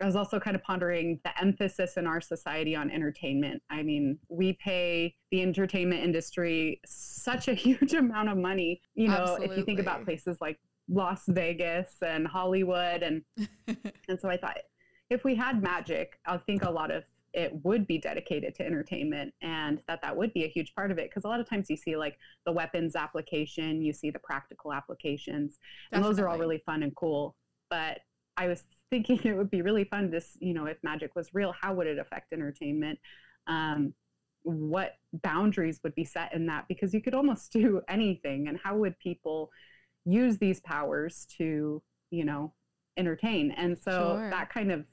I 0.00 0.06
was 0.06 0.16
also 0.16 0.40
kind 0.40 0.56
of 0.56 0.62
pondering 0.64 1.20
the 1.24 1.40
emphasis 1.40 1.96
in 1.96 2.06
our 2.06 2.20
society 2.20 2.74
on 2.74 2.90
entertainment. 2.90 3.62
I 3.70 3.82
mean, 3.82 4.18
we 4.28 4.54
pay 4.54 5.14
the 5.30 5.42
entertainment 5.42 6.02
industry 6.02 6.80
such 6.84 7.46
a 7.46 7.54
huge 7.54 7.94
amount 7.94 8.28
of 8.28 8.36
money. 8.36 8.80
You 8.94 9.08
know, 9.08 9.14
Absolutely. 9.14 9.46
if 9.46 9.56
you 9.58 9.64
think 9.64 9.80
about 9.80 10.04
places 10.04 10.38
like 10.40 10.58
Las 10.92 11.22
Vegas 11.28 11.96
and 12.02 12.26
Hollywood 12.26 13.02
and 13.02 13.22
and 14.08 14.20
so 14.20 14.28
I 14.28 14.36
thought 14.36 14.58
if 15.10 15.24
we 15.24 15.34
had 15.34 15.62
magic, 15.62 16.18
I 16.26 16.36
think 16.38 16.64
a 16.64 16.70
lot 16.70 16.90
of 16.90 17.04
it 17.34 17.52
would 17.64 17.86
be 17.86 17.96
dedicated 17.96 18.54
to 18.54 18.66
entertainment 18.66 19.32
and 19.40 19.80
that 19.88 20.02
that 20.02 20.14
would 20.14 20.34
be 20.34 20.44
a 20.44 20.48
huge 20.48 20.74
part 20.74 20.90
of 20.90 20.98
it 20.98 21.08
because 21.08 21.24
a 21.24 21.28
lot 21.28 21.40
of 21.40 21.48
times 21.48 21.70
you 21.70 21.76
see 21.76 21.96
like 21.96 22.18
the 22.44 22.52
weapons 22.52 22.94
application, 22.94 23.80
you 23.80 23.92
see 23.92 24.10
the 24.10 24.18
practical 24.18 24.72
applications 24.72 25.58
Definitely. 25.90 25.96
and 25.96 26.04
those 26.04 26.22
are 26.22 26.28
all 26.28 26.38
really 26.38 26.62
fun 26.66 26.82
and 26.82 26.94
cool. 26.94 27.36
But 27.70 28.00
I 28.36 28.48
was 28.48 28.62
thinking 28.90 29.18
it 29.24 29.36
would 29.36 29.50
be 29.50 29.62
really 29.62 29.84
fun 29.84 30.10
this, 30.10 30.36
you 30.40 30.52
know, 30.52 30.66
if 30.66 30.76
magic 30.82 31.16
was 31.16 31.32
real, 31.32 31.54
how 31.58 31.72
would 31.74 31.86
it 31.86 31.98
affect 31.98 32.32
entertainment? 32.34 32.98
Um, 33.46 33.94
what 34.44 34.96
boundaries 35.22 35.80
would 35.84 35.94
be 35.94 36.04
set 36.04 36.34
in 36.34 36.46
that 36.46 36.66
because 36.68 36.92
you 36.92 37.00
could 37.00 37.14
almost 37.14 37.52
do 37.52 37.80
anything 37.88 38.48
and 38.48 38.58
how 38.62 38.76
would 38.76 38.98
people 38.98 39.50
use 40.04 40.38
these 40.38 40.60
powers 40.60 41.26
to 41.38 41.82
you 42.10 42.24
know 42.24 42.52
entertain 42.96 43.50
and 43.52 43.78
so 43.78 44.16
sure. 44.16 44.30
that 44.30 44.52
kind 44.52 44.70
of 44.70 44.84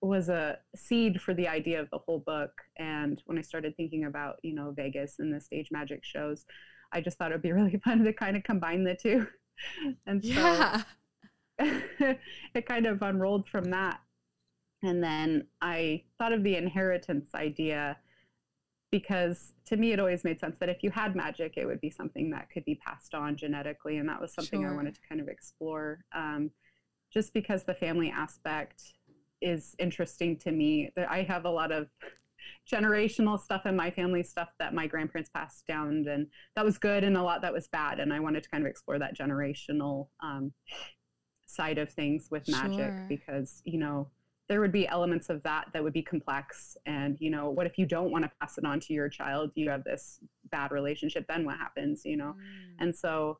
was 0.00 0.28
a 0.28 0.58
seed 0.76 1.20
for 1.20 1.34
the 1.34 1.48
idea 1.48 1.80
of 1.80 1.90
the 1.90 1.98
whole 1.98 2.20
book 2.20 2.52
and 2.78 3.22
when 3.26 3.38
i 3.38 3.42
started 3.42 3.76
thinking 3.76 4.04
about 4.04 4.36
you 4.42 4.54
know 4.54 4.72
vegas 4.76 5.16
and 5.18 5.34
the 5.34 5.40
stage 5.40 5.68
magic 5.70 6.04
shows 6.04 6.44
i 6.92 7.00
just 7.00 7.18
thought 7.18 7.32
it 7.32 7.34
would 7.34 7.42
be 7.42 7.52
really 7.60 7.80
fun 7.84 8.04
to 8.04 8.12
kind 8.12 8.36
of 8.36 8.44
combine 8.44 8.84
the 8.84 8.94
two 8.94 9.26
and 10.06 10.24
so 10.24 10.30
yeah. 10.30 10.82
it 12.54 12.66
kind 12.66 12.86
of 12.86 13.02
unrolled 13.02 13.48
from 13.48 13.70
that 13.70 13.98
and 14.84 15.02
then 15.02 15.44
i 15.60 16.00
thought 16.18 16.32
of 16.32 16.44
the 16.44 16.54
inheritance 16.54 17.30
idea 17.34 17.96
because 18.90 19.52
to 19.66 19.76
me 19.76 19.92
it 19.92 20.00
always 20.00 20.24
made 20.24 20.40
sense 20.40 20.56
that 20.58 20.68
if 20.68 20.82
you 20.82 20.90
had 20.90 21.14
magic 21.14 21.54
it 21.56 21.66
would 21.66 21.80
be 21.80 21.90
something 21.90 22.30
that 22.30 22.48
could 22.50 22.64
be 22.64 22.74
passed 22.76 23.14
on 23.14 23.36
genetically 23.36 23.98
and 23.98 24.08
that 24.08 24.20
was 24.20 24.32
something 24.32 24.62
sure. 24.62 24.70
i 24.70 24.74
wanted 24.74 24.94
to 24.94 25.00
kind 25.08 25.20
of 25.20 25.28
explore 25.28 26.04
um, 26.14 26.50
just 27.12 27.32
because 27.32 27.64
the 27.64 27.74
family 27.74 28.10
aspect 28.10 28.82
is 29.40 29.74
interesting 29.78 30.36
to 30.36 30.50
me 30.50 30.90
that 30.96 31.10
i 31.10 31.22
have 31.22 31.44
a 31.44 31.50
lot 31.50 31.70
of 31.70 31.88
generational 32.72 33.38
stuff 33.38 33.66
in 33.66 33.76
my 33.76 33.90
family 33.90 34.22
stuff 34.22 34.48
that 34.58 34.74
my 34.74 34.86
grandparents 34.86 35.30
passed 35.34 35.66
down 35.66 36.06
and 36.08 36.26
that 36.54 36.64
was 36.64 36.78
good 36.78 37.04
and 37.04 37.16
a 37.16 37.22
lot 37.22 37.42
that 37.42 37.52
was 37.52 37.68
bad 37.68 38.00
and 38.00 38.12
i 38.12 38.20
wanted 38.20 38.42
to 38.42 38.48
kind 38.48 38.64
of 38.64 38.70
explore 38.70 38.98
that 38.98 39.16
generational 39.16 40.08
um, 40.22 40.52
side 41.46 41.78
of 41.78 41.90
things 41.90 42.28
with 42.30 42.48
magic 42.48 42.78
sure. 42.78 43.06
because 43.08 43.62
you 43.64 43.78
know 43.78 44.08
there 44.48 44.60
would 44.60 44.72
be 44.72 44.88
elements 44.88 45.28
of 45.28 45.42
that 45.42 45.66
that 45.72 45.82
would 45.82 45.92
be 45.92 46.02
complex. 46.02 46.76
And 46.86 47.16
you 47.20 47.30
know 47.30 47.50
what 47.50 47.66
if 47.66 47.78
you 47.78 47.86
don't 47.86 48.10
want 48.10 48.24
to 48.24 48.30
pass 48.40 48.58
it 48.58 48.64
on 48.64 48.80
to 48.80 48.92
your 48.92 49.08
child? 49.08 49.52
You 49.54 49.70
have 49.70 49.84
this 49.84 50.20
bad 50.50 50.72
relationship 50.72 51.26
then 51.28 51.44
what 51.44 51.56
happens 51.56 52.04
you 52.04 52.16
know? 52.16 52.34
Mm. 52.34 52.74
and 52.80 52.96
so 52.96 53.38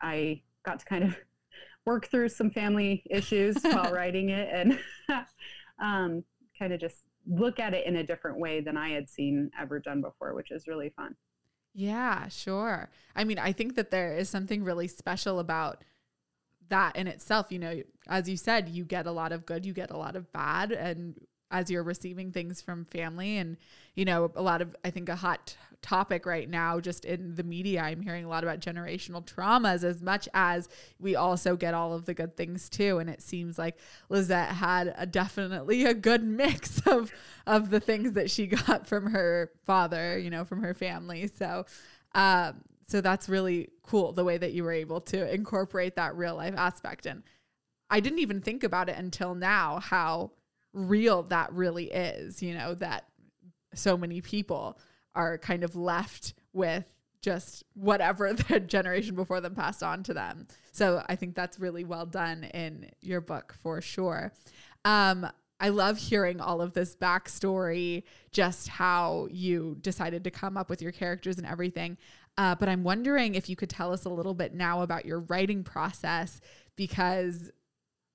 i 0.00 0.40
got 0.64 0.78
to 0.80 0.86
kind 0.86 1.04
of 1.04 1.16
work 1.86 2.06
through 2.10 2.28
some 2.28 2.50
family 2.50 3.02
issues 3.10 3.56
while 3.62 3.92
writing 3.92 4.30
it 4.30 4.48
and 4.52 4.78
um, 5.78 6.24
kind 6.58 6.72
of 6.72 6.80
just 6.80 6.96
look 7.26 7.58
at 7.58 7.74
it 7.74 7.86
in 7.86 7.96
a 7.96 8.02
different 8.04 8.38
way 8.38 8.60
than 8.60 8.76
i 8.76 8.90
had 8.90 9.08
seen 9.08 9.50
ever 9.58 9.78
done 9.78 10.00
before 10.00 10.34
which 10.34 10.50
is 10.50 10.66
really 10.66 10.90
fun. 10.90 11.14
Yeah 11.76 12.28
sure. 12.28 12.90
I 13.16 13.24
mean 13.24 13.38
i 13.38 13.52
think 13.52 13.74
that 13.76 13.90
there 13.90 14.16
is 14.16 14.28
something 14.28 14.62
really 14.62 14.88
special 14.88 15.38
about 15.38 15.82
that 16.68 16.96
in 16.96 17.06
itself, 17.06 17.46
you 17.50 17.58
know, 17.58 17.82
as 18.08 18.28
you 18.28 18.36
said, 18.36 18.68
you 18.68 18.84
get 18.84 19.06
a 19.06 19.12
lot 19.12 19.32
of 19.32 19.46
good, 19.46 19.64
you 19.64 19.72
get 19.72 19.90
a 19.90 19.96
lot 19.96 20.16
of 20.16 20.32
bad. 20.32 20.72
And 20.72 21.14
as 21.50 21.70
you're 21.70 21.82
receiving 21.82 22.32
things 22.32 22.60
from 22.60 22.84
family 22.84 23.38
and, 23.38 23.56
you 23.94 24.04
know, 24.04 24.30
a 24.34 24.42
lot 24.42 24.60
of, 24.60 24.74
I 24.84 24.90
think, 24.90 25.08
a 25.08 25.16
hot 25.16 25.56
topic 25.82 26.26
right 26.26 26.48
now, 26.48 26.80
just 26.80 27.04
in 27.04 27.34
the 27.34 27.42
media, 27.42 27.82
I'm 27.82 28.00
hearing 28.00 28.24
a 28.24 28.28
lot 28.28 28.42
about 28.42 28.58
generational 28.58 29.24
traumas 29.24 29.84
as 29.84 30.00
much 30.00 30.28
as 30.34 30.68
we 30.98 31.14
also 31.14 31.56
get 31.56 31.74
all 31.74 31.92
of 31.92 32.06
the 32.06 32.14
good 32.14 32.36
things 32.36 32.68
too. 32.68 32.98
And 32.98 33.08
it 33.08 33.22
seems 33.22 33.58
like 33.58 33.78
Lisette 34.08 34.50
had 34.50 34.94
a, 34.96 35.06
definitely 35.06 35.84
a 35.84 35.94
good 35.94 36.24
mix 36.24 36.80
of, 36.86 37.12
of 37.46 37.70
the 37.70 37.80
things 37.80 38.12
that 38.14 38.30
she 38.30 38.46
got 38.46 38.86
from 38.86 39.12
her 39.12 39.52
father, 39.64 40.18
you 40.18 40.30
know, 40.30 40.44
from 40.44 40.62
her 40.62 40.74
family. 40.74 41.28
So, 41.28 41.66
um, 42.14 42.62
so 42.86 43.00
that's 43.00 43.28
really 43.28 43.68
cool 43.82 44.12
the 44.12 44.24
way 44.24 44.38
that 44.38 44.52
you 44.52 44.64
were 44.64 44.72
able 44.72 45.00
to 45.00 45.32
incorporate 45.32 45.96
that 45.96 46.16
real 46.16 46.36
life 46.36 46.54
aspect 46.56 47.06
and 47.06 47.22
i 47.90 48.00
didn't 48.00 48.18
even 48.18 48.40
think 48.40 48.64
about 48.64 48.88
it 48.88 48.96
until 48.96 49.34
now 49.34 49.78
how 49.80 50.30
real 50.72 51.22
that 51.22 51.52
really 51.52 51.90
is 51.90 52.42
you 52.42 52.54
know 52.54 52.74
that 52.74 53.06
so 53.74 53.96
many 53.96 54.20
people 54.20 54.78
are 55.14 55.38
kind 55.38 55.64
of 55.64 55.76
left 55.76 56.34
with 56.52 56.84
just 57.24 57.64
whatever 57.74 58.32
the 58.48 58.60
generation 58.60 59.14
before 59.14 59.40
them 59.40 59.54
passed 59.54 59.82
on 59.82 60.02
to 60.04 60.14
them. 60.14 60.46
So 60.72 61.02
i 61.08 61.16
think 61.16 61.34
that's 61.34 61.58
really 61.58 61.84
well 61.84 62.06
done 62.06 62.44
in 62.44 62.90
your 63.00 63.20
book 63.20 63.54
for 63.60 63.80
sure. 63.80 64.32
Um, 64.84 65.26
I 65.60 65.70
love 65.70 65.96
hearing 65.96 66.40
all 66.40 66.60
of 66.60 66.74
this 66.74 66.94
backstory, 66.94 68.02
just 68.32 68.68
how 68.68 69.28
you 69.30 69.78
decided 69.80 70.24
to 70.24 70.30
come 70.30 70.56
up 70.56 70.68
with 70.68 70.82
your 70.82 70.92
characters 70.92 71.38
and 71.38 71.46
everything. 71.46 71.96
Uh, 72.36 72.54
but 72.54 72.68
I'm 72.68 72.82
wondering 72.82 73.34
if 73.34 73.48
you 73.48 73.56
could 73.56 73.70
tell 73.70 73.92
us 73.92 74.04
a 74.04 74.08
little 74.08 74.34
bit 74.34 74.54
now 74.54 74.82
about 74.82 75.04
your 75.04 75.20
writing 75.20 75.62
process 75.62 76.40
because 76.76 77.50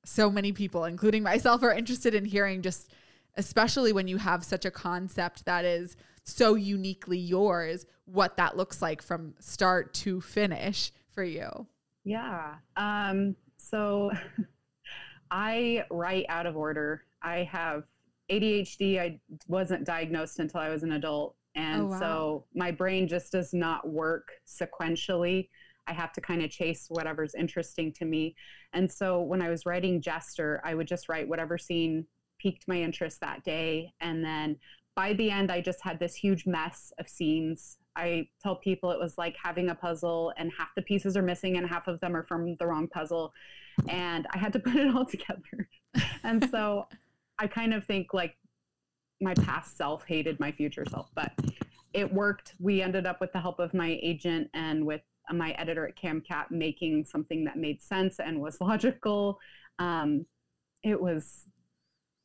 so 0.05 0.29
many 0.29 0.51
people, 0.51 0.85
including 0.85 1.23
myself, 1.23 1.63
are 1.63 1.73
interested 1.73 2.13
in 2.13 2.25
hearing 2.25 2.61
just, 2.61 2.91
especially 3.37 3.93
when 3.93 4.07
you 4.07 4.17
have 4.17 4.43
such 4.43 4.65
a 4.65 4.71
concept 4.71 5.45
that 5.45 5.65
is 5.65 5.95
so 6.23 6.55
uniquely 6.55 7.17
yours, 7.17 7.85
what 8.05 8.37
that 8.37 8.57
looks 8.57 8.81
like 8.81 9.01
from 9.01 9.35
start 9.39 9.93
to 9.93 10.19
finish 10.21 10.91
for 11.11 11.23
you. 11.23 11.67
Yeah. 12.03 12.55
Um, 12.75 13.35
so 13.57 14.11
I 15.31 15.85
write 15.91 16.25
out 16.29 16.45
of 16.45 16.57
order. 16.57 17.03
I 17.21 17.43
have 17.51 17.83
ADHD. 18.31 18.99
I 18.99 19.19
wasn't 19.47 19.85
diagnosed 19.85 20.39
until 20.39 20.59
I 20.59 20.69
was 20.69 20.83
an 20.83 20.93
adult. 20.93 21.35
And 21.55 21.81
oh, 21.81 21.85
wow. 21.87 21.99
so 21.99 22.45
my 22.53 22.71
brain 22.71 23.07
just 23.07 23.31
does 23.31 23.53
not 23.53 23.87
work 23.89 24.29
sequentially. 24.47 25.49
I 25.87 25.93
have 25.93 26.13
to 26.13 26.21
kind 26.21 26.43
of 26.43 26.51
chase 26.51 26.85
whatever's 26.89 27.33
interesting 27.33 27.91
to 27.93 28.05
me. 28.05 28.35
And 28.73 28.91
so 28.91 29.21
when 29.21 29.41
I 29.41 29.49
was 29.49 29.65
writing 29.65 30.01
Jester, 30.01 30.61
I 30.63 30.75
would 30.75 30.87
just 30.87 31.09
write 31.09 31.27
whatever 31.27 31.57
scene 31.57 32.05
piqued 32.39 32.67
my 32.67 32.79
interest 32.81 33.19
that 33.21 33.43
day. 33.43 33.93
And 33.99 34.23
then 34.23 34.57
by 34.95 35.13
the 35.13 35.31
end, 35.31 35.51
I 35.51 35.61
just 35.61 35.81
had 35.81 35.99
this 35.99 36.15
huge 36.15 36.45
mess 36.45 36.93
of 36.99 37.09
scenes. 37.09 37.77
I 37.95 38.27
tell 38.41 38.55
people 38.55 38.91
it 38.91 38.99
was 38.99 39.17
like 39.17 39.35
having 39.41 39.69
a 39.69 39.75
puzzle 39.75 40.33
and 40.37 40.51
half 40.57 40.69
the 40.75 40.81
pieces 40.81 41.17
are 41.17 41.21
missing 41.21 41.57
and 41.57 41.67
half 41.67 41.87
of 41.87 41.99
them 41.99 42.15
are 42.15 42.23
from 42.23 42.55
the 42.57 42.67
wrong 42.67 42.87
puzzle. 42.87 43.33
And 43.87 44.27
I 44.31 44.37
had 44.37 44.53
to 44.53 44.59
put 44.59 44.75
it 44.75 44.95
all 44.95 45.05
together. 45.05 45.69
and 46.23 46.47
so 46.49 46.87
I 47.39 47.47
kind 47.47 47.73
of 47.73 47.85
think 47.85 48.13
like 48.13 48.35
my 49.21 49.33
past 49.35 49.77
self 49.77 50.05
hated 50.05 50.39
my 50.39 50.51
future 50.51 50.85
self, 50.89 51.09
but 51.15 51.31
it 51.93 52.11
worked. 52.11 52.55
We 52.59 52.81
ended 52.81 53.05
up 53.05 53.19
with 53.19 53.31
the 53.33 53.39
help 53.39 53.59
of 53.59 53.73
my 53.73 53.99
agent 54.01 54.49
and 54.53 54.85
with 54.85 55.01
my 55.31 55.51
editor 55.51 55.87
at 55.87 55.95
CamCat 55.95 56.51
making 56.51 57.05
something 57.05 57.43
that 57.45 57.57
made 57.57 57.81
sense 57.81 58.19
and 58.19 58.39
was 58.39 58.59
logical. 58.61 59.39
Um, 59.77 60.25
it 60.83 60.99
was 60.99 61.45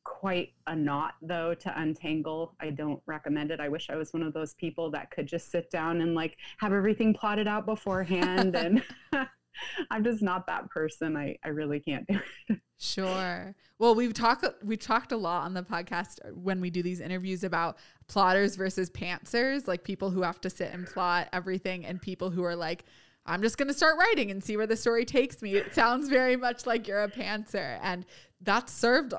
quite 0.03 0.53
a 0.67 0.75
knot 0.75 1.15
though 1.21 1.53
to 1.53 1.79
untangle. 1.79 2.55
I 2.59 2.69
don't 2.69 3.01
recommend 3.05 3.51
it. 3.51 3.59
I 3.59 3.69
wish 3.69 3.89
I 3.89 3.95
was 3.95 4.13
one 4.13 4.23
of 4.23 4.33
those 4.33 4.53
people 4.53 4.91
that 4.91 5.11
could 5.11 5.27
just 5.27 5.51
sit 5.51 5.69
down 5.71 6.01
and 6.01 6.15
like 6.15 6.37
have 6.59 6.71
everything 6.71 7.13
plotted 7.13 7.47
out 7.47 7.65
beforehand 7.65 8.55
and 8.55 8.83
I'm 9.91 10.03
just 10.03 10.21
not 10.21 10.47
that 10.47 10.69
person. 10.69 11.15
I, 11.15 11.37
I 11.43 11.49
really 11.49 11.79
can't 11.79 12.07
do 12.07 12.19
it. 12.49 12.59
Sure. 12.77 13.55
Well, 13.79 13.95
we've 13.95 14.13
talked 14.13 14.45
we 14.61 14.75
talked 14.75 15.13
a 15.13 15.17
lot 15.17 15.45
on 15.45 15.53
the 15.53 15.63
podcast 15.63 16.19
when 16.33 16.59
we 16.59 16.69
do 16.69 16.83
these 16.83 16.99
interviews 16.99 17.45
about 17.45 17.77
plotters 18.07 18.57
versus 18.57 18.89
pantsers, 18.89 19.65
like 19.65 19.85
people 19.85 20.09
who 20.09 20.23
have 20.23 20.41
to 20.41 20.49
sit 20.49 20.73
and 20.73 20.85
plot 20.85 21.29
everything 21.31 21.85
and 21.85 22.01
people 22.01 22.31
who 22.31 22.43
are 22.43 22.55
like 22.55 22.83
I'm 23.25 23.41
just 23.41 23.57
going 23.57 23.69
to 23.69 23.73
start 23.73 23.97
writing 23.97 24.29
and 24.29 24.43
see 24.43 24.57
where 24.57 24.67
the 24.67 24.75
story 24.75 25.05
takes 25.05 25.41
me. 25.41 25.55
It 25.55 25.73
sounds 25.73 26.09
very 26.09 26.35
much 26.35 26.65
like 26.65 26.85
you're 26.85 27.03
a 27.03 27.09
pantser 27.09 27.79
and 27.81 28.05
that 28.41 28.69
served 28.69 29.13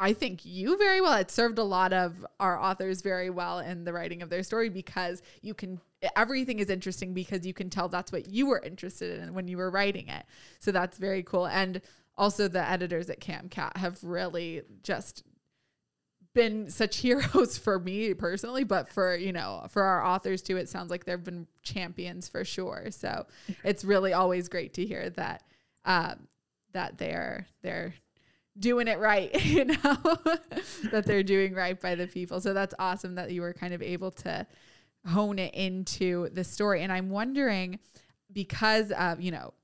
I 0.00 0.12
think 0.12 0.44
you 0.44 0.78
very 0.78 1.00
well. 1.00 1.14
It 1.14 1.30
served 1.30 1.58
a 1.58 1.64
lot 1.64 1.92
of 1.92 2.24
our 2.38 2.58
authors 2.58 3.02
very 3.02 3.30
well 3.30 3.58
in 3.58 3.84
the 3.84 3.92
writing 3.92 4.22
of 4.22 4.30
their 4.30 4.44
story 4.44 4.68
because 4.68 5.22
you 5.42 5.54
can 5.54 5.80
everything 6.16 6.60
is 6.60 6.70
interesting 6.70 7.12
because 7.12 7.44
you 7.44 7.52
can 7.52 7.68
tell 7.70 7.88
that's 7.88 8.12
what 8.12 8.28
you 8.30 8.46
were 8.46 8.60
interested 8.60 9.20
in 9.20 9.34
when 9.34 9.48
you 9.48 9.56
were 9.56 9.70
writing 9.70 10.08
it. 10.08 10.24
So 10.60 10.70
that's 10.70 10.98
very 10.98 11.22
cool. 11.24 11.46
And 11.46 11.80
also 12.16 12.46
the 12.48 12.68
editors 12.68 13.10
at 13.10 13.20
CamCat 13.20 13.76
have 13.76 14.02
really 14.04 14.62
just 14.82 15.24
been 16.34 16.70
such 16.70 16.96
heroes 16.98 17.58
for 17.58 17.80
me 17.80 18.14
personally, 18.14 18.62
but 18.64 18.88
for, 18.88 19.16
you 19.16 19.32
know, 19.32 19.66
for 19.70 19.82
our 19.82 20.04
authors 20.04 20.42
too, 20.42 20.56
it 20.56 20.68
sounds 20.68 20.90
like 20.90 21.04
they've 21.04 21.22
been 21.22 21.48
champions 21.62 22.28
for 22.28 22.44
sure. 22.44 22.86
So 22.90 23.26
it's 23.64 23.84
really 23.84 24.12
always 24.12 24.48
great 24.48 24.74
to 24.74 24.86
hear 24.86 25.10
that, 25.10 25.42
um, 25.84 26.28
that 26.72 26.98
they're, 26.98 27.46
they're 27.62 27.94
doing 28.58 28.88
it 28.88 28.98
right, 28.98 29.32
you 29.44 29.64
know, 29.66 29.76
that 30.90 31.04
they're 31.04 31.22
doing 31.22 31.54
right 31.54 31.80
by 31.80 31.94
the 31.94 32.06
people. 32.06 32.40
So 32.40 32.52
that's 32.52 32.74
awesome 32.78 33.14
that 33.16 33.30
you 33.30 33.40
were 33.40 33.52
kind 33.52 33.74
of 33.74 33.82
able 33.82 34.10
to 34.12 34.46
hone 35.06 35.38
it 35.38 35.54
into 35.54 36.28
the 36.30 36.44
story. 36.44 36.82
And 36.82 36.92
I'm 36.92 37.10
wondering 37.10 37.78
because 38.32 38.92
of, 38.92 39.20
you 39.20 39.30
know, 39.30 39.54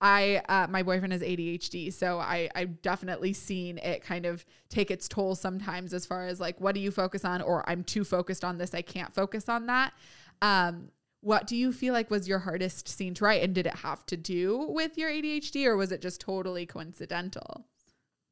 I 0.00 0.42
uh, 0.48 0.68
my 0.70 0.84
boyfriend 0.84 1.12
has 1.12 1.22
ADHD, 1.22 1.92
so 1.92 2.20
I 2.20 2.48
I've 2.54 2.82
definitely 2.82 3.32
seen 3.32 3.78
it 3.78 4.04
kind 4.04 4.26
of 4.26 4.44
take 4.68 4.92
its 4.92 5.08
toll 5.08 5.34
sometimes 5.34 5.92
as 5.92 6.06
far 6.06 6.26
as 6.26 6.38
like 6.38 6.60
what 6.60 6.76
do 6.76 6.80
you 6.80 6.92
focus 6.92 7.24
on 7.24 7.42
or 7.42 7.68
I'm 7.68 7.82
too 7.82 8.04
focused 8.04 8.44
on 8.44 8.58
this 8.58 8.74
I 8.74 8.82
can't 8.82 9.12
focus 9.12 9.48
on 9.48 9.66
that. 9.66 9.92
Um, 10.40 10.90
what 11.20 11.48
do 11.48 11.56
you 11.56 11.72
feel 11.72 11.94
like 11.94 12.12
was 12.12 12.28
your 12.28 12.38
hardest 12.38 12.88
scene 12.88 13.12
to 13.14 13.24
write, 13.24 13.42
and 13.42 13.52
did 13.52 13.66
it 13.66 13.74
have 13.74 14.06
to 14.06 14.16
do 14.16 14.66
with 14.68 14.96
your 14.96 15.10
ADHD 15.10 15.66
or 15.66 15.76
was 15.76 15.90
it 15.90 16.00
just 16.00 16.20
totally 16.20 16.64
coincidental? 16.64 17.66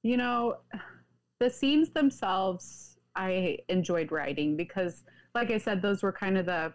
You 0.07 0.17
know, 0.17 0.59
the 1.41 1.51
scenes 1.51 1.91
themselves 1.91 2.97
I 3.17 3.59
enjoyed 3.69 4.13
writing 4.13 4.57
because 4.57 5.03
like 5.35 5.51
I 5.51 5.59
said, 5.59 5.83
those 5.83 6.05
were 6.05 6.13
kind 6.13 6.39
of 6.39 6.47
the 6.47 6.73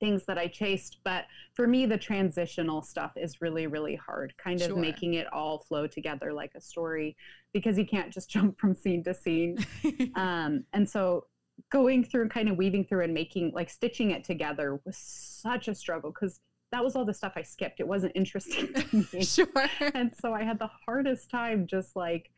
things 0.00 0.26
that 0.26 0.36
I 0.36 0.46
chased. 0.46 0.98
But 1.02 1.24
for 1.54 1.66
me, 1.66 1.86
the 1.86 1.96
transitional 1.96 2.82
stuff 2.82 3.12
is 3.16 3.40
really, 3.40 3.66
really 3.66 3.96
hard, 3.96 4.34
kind 4.36 4.60
of 4.60 4.66
Sure. 4.66 4.76
making 4.76 5.14
it 5.14 5.32
all 5.32 5.60
flow 5.60 5.86
together 5.86 6.30
like 6.34 6.52
a 6.54 6.60
story 6.60 7.16
because 7.54 7.78
you 7.78 7.86
can't 7.86 8.12
just 8.12 8.28
jump 8.34 8.58
from 8.58 8.74
scene 8.74 9.02
to 9.04 9.14
scene. 9.14 9.56
um, 10.14 10.62
and 10.74 10.86
so 10.86 11.24
going 11.72 12.04
through 12.04 12.20
and 12.22 12.30
kind 12.30 12.50
of 12.50 12.58
weaving 12.58 12.84
through 12.84 13.02
and 13.02 13.14
making 13.14 13.50
like 13.54 13.70
stitching 13.70 14.10
it 14.10 14.24
together 14.24 14.78
was 14.84 14.98
such 14.98 15.68
a 15.68 15.74
struggle 15.74 16.10
because 16.10 16.40
that 16.72 16.82
was 16.82 16.96
all 16.96 17.04
the 17.04 17.14
stuff 17.14 17.32
I 17.36 17.42
skipped. 17.42 17.80
It 17.80 17.88
wasn't 17.88 18.12
interesting 18.14 18.72
to 18.72 19.06
me. 19.12 19.24
sure. 19.24 19.46
and 19.94 20.12
so 20.20 20.32
I 20.34 20.42
had 20.42 20.58
the 20.58 20.70
hardest 20.86 21.30
time 21.30 21.66
just 21.66 21.96
like, 21.96 22.30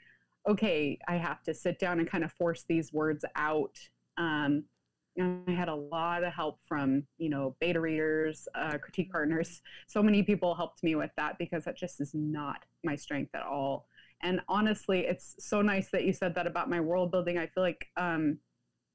okay, 0.48 0.98
I 1.08 1.16
have 1.16 1.42
to 1.44 1.54
sit 1.54 1.78
down 1.78 1.98
and 2.00 2.08
kind 2.08 2.24
of 2.24 2.32
force 2.32 2.64
these 2.68 2.92
words 2.92 3.24
out. 3.36 3.76
Um, 4.16 4.64
and 5.16 5.42
I 5.48 5.52
had 5.52 5.68
a 5.68 5.74
lot 5.74 6.22
of 6.22 6.32
help 6.32 6.60
from, 6.66 7.04
you 7.18 7.28
know, 7.28 7.56
beta 7.60 7.80
readers, 7.80 8.46
uh, 8.54 8.78
critique 8.78 9.10
partners. 9.10 9.60
So 9.88 10.02
many 10.02 10.22
people 10.22 10.54
helped 10.54 10.82
me 10.82 10.94
with 10.94 11.10
that 11.16 11.38
because 11.38 11.64
that 11.64 11.76
just 11.76 12.00
is 12.00 12.12
not 12.14 12.64
my 12.84 12.94
strength 12.94 13.34
at 13.34 13.42
all. 13.42 13.86
And 14.22 14.40
honestly, 14.48 15.00
it's 15.06 15.34
so 15.38 15.62
nice 15.62 15.90
that 15.90 16.04
you 16.04 16.12
said 16.12 16.34
that 16.34 16.46
about 16.46 16.70
my 16.70 16.80
world 16.80 17.10
building. 17.10 17.38
I 17.38 17.46
feel 17.46 17.62
like 17.62 17.86
um, 17.96 18.38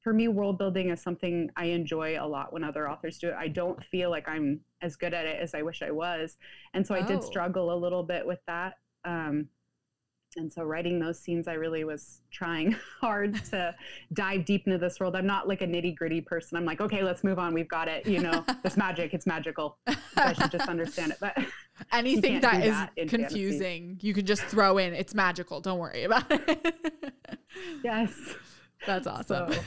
for 0.04 0.14
me, 0.14 0.28
world 0.28 0.58
building 0.58 0.90
is 0.90 1.02
something 1.02 1.50
I 1.56 1.66
enjoy 1.66 2.18
a 2.20 2.28
lot 2.28 2.52
when 2.52 2.64
other 2.64 2.90
authors 2.90 3.18
do 3.18 3.30
it. 3.30 3.36
I 3.40 3.48
don't 3.48 3.82
feel 3.86 4.10
like 4.10 4.28
I'm 4.28 4.60
as 4.82 4.96
good 4.98 5.14
at 5.14 5.26
it 5.26 5.40
as 5.42 5.56
I 5.56 5.62
wish 5.62 5.82
I 5.82 5.92
was. 5.92 6.38
And 6.74 6.86
so 6.86 6.94
I 6.94 7.00
Oh. 7.04 7.08
did 7.08 7.24
struggle 7.24 7.74
a 7.74 7.78
little 7.78 8.04
bit 8.04 8.26
with 8.28 8.40
that. 8.48 8.74
Um, 9.06 9.48
and 10.36 10.52
so 10.52 10.64
writing 10.64 11.00
those 11.00 11.20
scenes, 11.20 11.48
I 11.48 11.54
really 11.54 11.84
was 11.84 12.20
trying 12.32 12.76
hard 13.02 13.36
to 13.46 13.74
dive 14.14 14.46
deep 14.46 14.66
into 14.66 14.78
this 14.80 15.00
world. 15.00 15.16
I'm 15.16 15.28
not 15.28 15.48
like 15.48 15.62
a 15.62 15.68
nitty 15.68 15.96
gritty 15.96 16.22
person. 16.22 16.58
I'm 16.58 16.66
like, 16.66 16.82
okay, 16.82 17.04
let's 17.04 17.24
move 17.24 17.38
on. 17.40 17.54
We've 17.54 17.68
got 17.70 17.88
it. 17.88 18.06
You 18.08 18.20
know, 18.20 18.44
there's 18.64 18.76
magic. 18.76 19.14
It's 19.14 19.26
magical. 19.28 19.78
I 20.18 20.34
should 20.34 20.52
just 20.52 20.68
understand 20.68 21.12
it. 21.12 21.18
But 21.22 21.38
Anything 21.94 22.42
that 22.42 22.64
is 22.66 22.72
that 22.72 22.92
in 22.98 23.08
fantasy. 23.08 23.36
confusing, 23.36 24.00
you 24.02 24.14
can 24.14 24.26
just 24.26 24.44
throw 24.44 24.80
in. 24.80 24.94
It's 24.94 25.14
magical. 25.14 25.62
Don't 25.62 25.80
worry 25.80 26.04
about 26.04 26.26
it. 26.30 26.76
yes. 27.84 28.14
That's 28.86 29.08
awesome. 29.08 29.54
So 29.54 29.60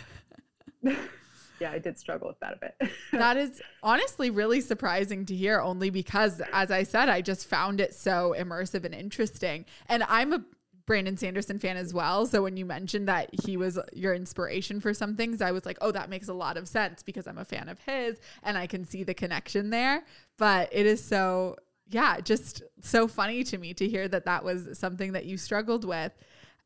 yeah, 1.60 1.70
I 1.70 1.78
did 1.78 1.98
struggle 1.98 2.28
with 2.28 2.40
that 2.40 2.54
a 2.54 2.56
bit. 2.56 2.90
that 3.12 3.36
is 3.36 3.62
honestly 3.82 4.30
really 4.30 4.60
surprising 4.60 5.24
to 5.26 5.34
hear 5.34 5.60
only 5.60 5.90
because 5.90 6.42
as 6.52 6.70
i 6.70 6.82
said 6.82 7.08
i 7.08 7.20
just 7.20 7.48
found 7.48 7.80
it 7.80 7.94
so 7.94 8.34
immersive 8.38 8.84
and 8.84 8.94
interesting. 8.94 9.64
And 9.88 10.02
i'm 10.08 10.32
a 10.32 10.44
brandon 10.86 11.16
sanderson 11.16 11.58
fan 11.58 11.76
as 11.76 11.92
well. 11.92 12.26
So 12.26 12.42
when 12.42 12.56
you 12.56 12.64
mentioned 12.64 13.08
that 13.08 13.30
he 13.44 13.56
was 13.56 13.78
your 13.92 14.14
inspiration 14.14 14.80
for 14.80 14.94
some 14.94 15.16
things 15.16 15.40
i 15.40 15.50
was 15.50 15.66
like 15.66 15.78
oh 15.80 15.90
that 15.92 16.10
makes 16.10 16.28
a 16.28 16.34
lot 16.34 16.56
of 16.56 16.68
sense 16.68 17.02
because 17.02 17.26
i'm 17.26 17.38
a 17.38 17.44
fan 17.44 17.68
of 17.68 17.80
his 17.80 18.18
and 18.42 18.56
i 18.56 18.66
can 18.66 18.84
see 18.84 19.02
the 19.02 19.14
connection 19.14 19.70
there. 19.70 20.04
But 20.38 20.68
it 20.72 20.86
is 20.86 21.02
so 21.02 21.56
yeah 21.88 22.20
just 22.20 22.62
so 22.82 23.08
funny 23.08 23.44
to 23.44 23.58
me 23.58 23.72
to 23.74 23.88
hear 23.88 24.08
that 24.08 24.24
that 24.26 24.44
was 24.44 24.78
something 24.78 25.12
that 25.12 25.24
you 25.24 25.36
struggled 25.36 25.84
with. 25.84 26.12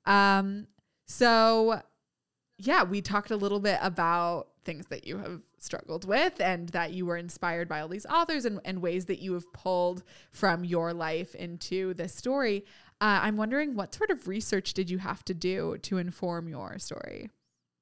Um 0.07 0.67
so 1.07 1.83
yeah, 2.62 2.83
we 2.83 3.00
talked 3.00 3.31
a 3.31 3.37
little 3.37 3.61
bit 3.61 3.79
about 3.81 4.49
things 4.64 4.87
that 4.88 5.07
you 5.07 5.19
have 5.19 5.40
struggled 5.59 6.05
with 6.05 6.40
and 6.40 6.69
that 6.71 6.93
you 6.93 7.07
were 7.07 7.17
inspired 7.17 7.69
by 7.69 7.81
all 7.81 7.88
these 7.88 8.07
authors 8.07 8.45
and, 8.45 8.61
and 8.64 8.83
ways 8.83 9.07
that 9.07 9.21
you 9.21 9.33
have 9.35 9.50
pulled 9.52 10.02
from 10.31 10.64
your 10.64 10.93
life 10.93 11.35
into 11.35 11.95
this 11.95 12.14
story. 12.14 12.64
Uh, 13.00 13.21
I'm 13.23 13.37
wondering 13.37 13.75
what 13.75 13.95
sort 13.95 14.11
of 14.11 14.29
research 14.29 14.75
did 14.75 14.90
you 14.90 14.99
have 14.99 15.25
to 15.25 15.35
do 15.35 15.79
to 15.79 15.97
inform 15.97 16.49
your 16.49 16.79
story? 16.79 17.31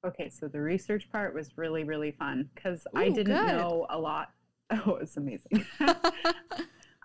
Okay, 0.05 0.29
so 0.29 0.47
the 0.47 0.61
research 0.61 1.11
part 1.11 1.33
was 1.33 1.57
really, 1.57 1.83
really 1.83 2.11
fun 2.11 2.49
because 2.55 2.87
I 2.95 3.09
didn't 3.09 3.35
good. 3.35 3.47
know 3.47 3.85
a 3.89 3.99
lot. 3.99 4.31
Oh, 4.85 4.97
it 4.97 4.99
was 4.99 5.17
amazing. 5.17 5.65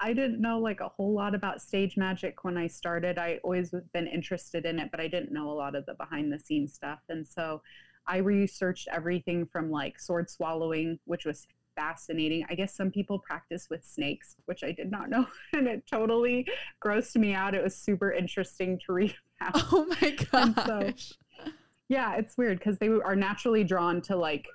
I 0.05 0.13
didn't 0.13 0.41
know 0.41 0.59
like 0.59 0.81
a 0.81 0.89
whole 0.89 1.15
lot 1.15 1.35
about 1.35 1.63
stage 1.63 1.97
magic 1.97 2.45
when 2.45 2.59
I 2.59 2.67
started. 2.67 3.17
I 3.19 3.41
always 3.43 3.75
been 3.95 4.07
interested 4.07 4.67
in 4.67 4.79
it, 4.79 4.91
but 4.91 5.01
I 5.01 5.09
didn't 5.09 5.33
know 5.33 5.51
a 5.51 5.57
lot 5.63 5.75
of 5.75 5.87
the 5.87 5.95
behind 5.95 6.31
the 6.31 6.39
scenes 6.39 6.75
stuff. 6.75 6.99
And 7.09 7.27
so 7.27 7.63
I 8.07 8.19
researched 8.19 8.87
everything 8.93 9.47
from 9.47 9.71
like 9.71 9.99
sword 9.99 10.29
swallowing, 10.29 10.99
which 11.07 11.25
was 11.25 11.47
fascinating. 11.75 12.45
I 12.51 12.55
guess 12.55 12.75
some 12.77 12.91
people 12.91 13.19
practice 13.19 13.69
with 13.71 13.83
snakes, 13.83 14.37
which 14.45 14.63
I 14.63 14.73
did 14.73 14.91
not 14.91 15.09
know, 15.15 15.27
and 15.55 15.67
it 15.67 15.87
totally 15.91 16.47
grossed 16.85 17.17
me 17.17 17.33
out. 17.33 17.55
It 17.55 17.65
was 17.65 17.75
super 17.75 18.13
interesting 18.13 18.79
to 18.87 18.93
read 18.93 19.15
about. 19.41 19.63
oh 19.73 19.87
my 20.03 20.11
gosh. 20.31 20.65
so- 20.67 21.51
Yeah, 21.89 22.17
it's 22.17 22.37
weird 22.37 22.59
because 22.59 22.77
they 22.79 22.89
are 22.89 23.17
naturally 23.17 23.65
drawn 23.65 24.03
to 24.03 24.17
like 24.17 24.47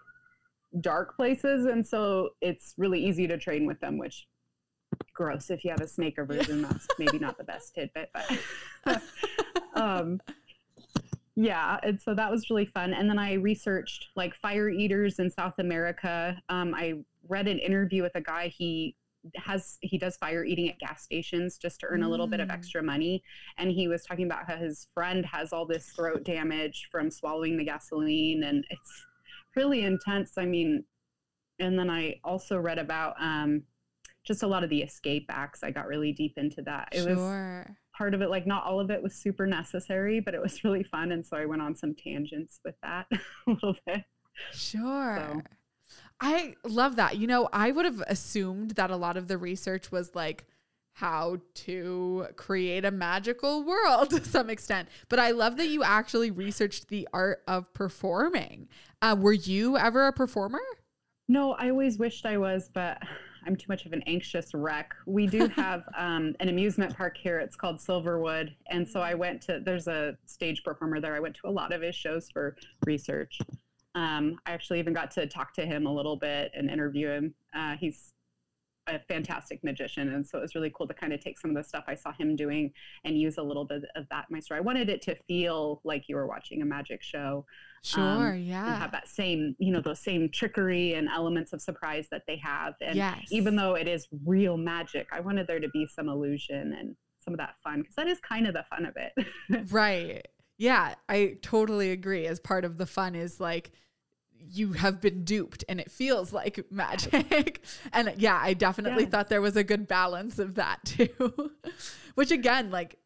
dark 0.80 1.16
places, 1.16 1.66
and 1.66 1.86
so 1.86 2.30
it's 2.40 2.76
really 2.78 3.04
easy 3.04 3.28
to 3.28 3.38
train 3.38 3.66
with 3.66 3.80
them. 3.80 3.98
Which 3.98 4.28
gross 5.14 5.50
if 5.50 5.64
you 5.64 5.72
have 5.72 5.82
a 5.82 5.88
snake 5.88 6.18
or 6.18 6.24
aversion. 6.24 6.62
That's 6.62 6.88
maybe 6.98 7.20
not 7.20 7.38
the 7.38 7.44
best 7.44 7.76
tidbit, 7.76 8.12
but 8.14 8.32
um, 9.74 10.22
yeah. 11.36 11.78
And 11.84 12.00
so 12.02 12.14
that 12.16 12.30
was 12.32 12.50
really 12.50 12.66
fun. 12.66 12.94
And 12.94 13.10
then 13.10 13.20
I 13.20 13.34
researched 13.34 14.08
like 14.16 14.36
fire 14.36 14.70
eaters 14.70 15.20
in 15.20 15.30
South 15.30 15.60
America. 15.60 16.42
Um, 16.50 16.74
I 16.76 16.96
read 17.28 17.48
an 17.48 17.60
interview 17.60 18.02
with 18.04 18.16
a 18.16 18.22
guy. 18.22 18.48
He 18.48 18.96
has 19.36 19.78
he 19.82 19.98
does 19.98 20.16
fire 20.16 20.46
eating 20.46 20.70
at 20.70 20.80
gas 20.80 21.04
stations 21.04 21.58
just 21.58 21.82
to 21.82 21.86
earn 21.88 22.04
a 22.04 22.10
little 22.10 22.26
bit 22.26 22.40
of 22.40 22.48
Mm. 22.48 22.54
extra 22.54 22.82
money 22.82 23.22
and 23.58 23.70
he 23.70 23.90
was 23.90 24.04
talking 24.06 24.26
about 24.26 24.48
how 24.48 24.56
his 24.56 24.88
friend 24.94 25.26
has 25.26 25.52
all 25.52 25.66
this 25.66 25.88
throat 25.88 26.24
damage 26.24 26.88
from 26.90 27.12
swallowing 27.12 27.58
the 27.58 27.66
gasoline 27.66 28.44
and 28.44 28.66
it's 28.70 29.06
really 29.58 29.84
intense 29.84 30.38
i 30.38 30.46
mean 30.46 30.86
and 31.60 31.78
then 31.78 31.90
i 31.90 32.18
also 32.24 32.58
read 32.58 32.80
about 32.80 33.14
um, 33.20 33.62
just 34.30 34.44
a 34.44 34.48
lot 34.48 34.64
of 34.64 34.70
the 34.70 34.82
escape 34.82 35.26
acts 35.30 35.62
i 35.64 35.70
got 35.70 35.88
really 35.88 36.14
deep 36.14 36.38
into 36.38 36.62
that 36.62 36.88
it 36.94 37.06
was 37.06 37.18
sure. 37.18 37.76
part 37.94 38.14
of 38.14 38.22
it 38.22 38.30
like 38.30 38.48
not 38.48 38.64
all 38.64 38.80
of 38.80 38.90
it 38.90 39.04
was 39.04 39.14
super 39.14 39.46
necessary 39.46 40.22
but 40.22 40.34
it 40.34 40.42
was 40.42 40.64
really 40.64 40.84
fun 40.84 41.12
and 41.12 41.26
so 41.26 41.36
i 41.36 41.46
went 41.46 41.62
on 41.62 41.76
some 41.76 41.94
tangents 41.94 42.62
with 42.64 42.76
that 42.82 43.06
a 43.12 43.20
little 43.52 43.76
bit 43.86 44.06
Sure. 44.54 45.18
So- 45.18 45.42
I 46.22 46.56
love 46.66 46.98
that. 46.98 47.18
You 47.18 47.28
know, 47.28 47.48
I 47.54 47.72
would 47.72 47.86
have 47.86 48.02
assumed 48.08 48.72
that 48.72 48.92
a 48.92 48.98
lot 48.98 49.16
of 49.16 49.28
the 49.28 49.38
research 49.38 49.92
was 49.92 50.14
like 50.16 50.46
how 50.94 51.38
to 51.54 52.28
create 52.36 52.84
a 52.84 52.92
magical 52.92 53.64
world 53.64 54.10
to 54.10 54.24
some 54.26 54.50
extent. 54.50 54.90
But 55.08 55.20
I 55.20 55.32
love 55.32 55.56
that 55.58 55.70
you 55.70 55.82
actually 55.82 56.30
researched 56.30 56.90
the 56.90 57.08
art 57.14 57.42
of 57.48 57.74
performing. 57.74 58.68
Uh, 59.02 59.16
were 59.18 59.34
you 59.34 59.78
ever 59.78 60.08
a 60.08 60.14
performer? 60.14 60.62
No, 61.30 61.54
I 61.54 61.70
always 61.70 61.98
wished 61.98 62.26
I 62.26 62.38
was, 62.38 62.70
but 62.74 63.02
I'm 63.46 63.56
too 63.56 63.66
much 63.70 63.86
of 63.86 63.94
an 63.94 64.04
anxious 64.08 64.54
wreck. 64.54 64.94
We 65.06 65.28
do 65.28 65.48
have 65.50 65.84
um, 65.98 66.36
an 66.40 66.50
amusement 66.50 66.96
park 66.96 67.18
here. 67.18 67.40
It's 67.40 67.56
called 67.56 67.78
Silverwood. 67.78 68.54
And 68.70 68.88
so 68.88 69.02
I 69.02 69.14
went 69.14 69.42
to, 69.44 69.60
there's 69.64 69.88
a 69.88 70.18
stage 70.26 70.64
performer 70.64 71.00
there. 71.00 71.16
I 71.16 71.20
went 71.20 71.36
to 71.36 71.48
a 71.48 71.52
lot 71.52 71.74
of 71.74 71.82
his 71.82 71.96
shows 71.96 72.30
for 72.30 72.56
research. 72.86 73.40
Um, 73.96 74.40
I 74.46 74.52
actually 74.52 74.80
even 74.80 74.94
got 74.94 75.12
to 75.12 75.28
talk 75.28 75.54
to 75.56 75.66
him 75.66 75.86
a 75.86 75.94
little 75.94 76.16
bit 76.16 76.52
and 76.56 76.70
interview 76.70 77.10
him. 77.10 77.34
Uh, 77.54 77.76
he's 77.80 78.14
a 78.90 79.00
fantastic 79.08 79.64
magician. 79.64 80.14
And 80.14 80.26
so 80.26 80.38
it 80.38 80.42
was 80.42 80.56
really 80.56 80.72
cool 80.76 80.88
to 80.88 80.94
kind 80.94 81.14
of 81.14 81.20
take 81.20 81.40
some 81.40 81.52
of 81.52 81.56
the 81.58 81.64
stuff 81.64 81.84
I 81.88 81.96
saw 81.96 82.12
him 82.12 82.36
doing 82.36 82.72
and 83.04 83.18
use 83.18 83.38
a 83.38 83.44
little 83.44 83.66
bit 83.66 83.84
of 83.96 84.08
that 84.10 84.26
in 84.30 84.36
my 84.36 84.40
story. 84.40 84.60
I 84.60 84.62
wanted 84.62 84.90
it 84.90 85.02
to 85.04 85.16
feel 85.16 85.82
like 85.84 86.06
you 86.08 86.16
were 86.16 86.28
watching 86.28 86.62
a 86.62 86.66
magic 86.66 87.02
show 87.02 87.46
Sure, 87.84 88.02
Um, 88.02 88.22
and 88.22 88.46
yeah. 88.46 88.78
have 88.78 88.92
that 88.92 89.08
same, 89.08 89.56
you 89.58 89.72
know, 89.72 89.82
those 89.82 90.00
same 90.00 90.30
trickery 90.30 90.96
and 90.96 91.08
elements 91.08 91.54
of 91.54 91.62
surprise 91.62 92.08
that 92.12 92.24
they 92.28 92.38
have. 92.38 92.74
And 92.82 92.96
yes. 92.96 93.28
even 93.32 93.56
though 93.56 93.76
it 93.76 93.88
is 93.88 94.08
real 94.26 94.58
magic, 94.58 95.08
I 95.12 95.20
wanted 95.22 95.48
there 95.48 95.60
to 95.60 95.70
be 95.70 95.88
some 95.88 96.10
illusion 96.10 96.74
and 96.74 96.96
some 97.20 97.34
of 97.34 97.38
that 97.38 97.56
fun 97.64 97.82
because 97.82 97.96
that 97.96 98.08
is 98.08 98.20
kind 98.20 98.48
of 98.48 98.54
the 98.54 98.66
fun 98.70 98.86
of 98.86 98.96
it. 98.98 99.70
Right. 99.72 100.28
Yeah, 100.58 100.96
I 101.08 101.38
totally 101.42 101.92
agree. 101.92 102.28
As 102.28 102.40
part 102.40 102.66
of 102.66 102.78
the 102.78 102.86
fun 102.86 103.16
is 103.16 103.40
like 103.40 103.72
you 104.40 104.74
have 104.74 105.00
been 105.02 105.24
duped 105.24 105.64
and 105.70 105.80
it 105.80 105.92
feels 105.92 106.32
like 106.34 106.66
magic. 106.72 107.62
and 107.94 108.14
yeah, 108.18 108.40
I 108.42 108.54
definitely 108.54 109.04
Yes. 109.04 109.12
thought 109.12 109.30
there 109.30 109.42
was 109.42 109.56
a 109.56 109.64
good 109.64 109.88
balance 109.88 110.40
of 110.40 110.56
that 110.56 110.80
too. 110.86 111.52
Which 112.16 112.32
again, 112.32 112.72
like 112.72 112.98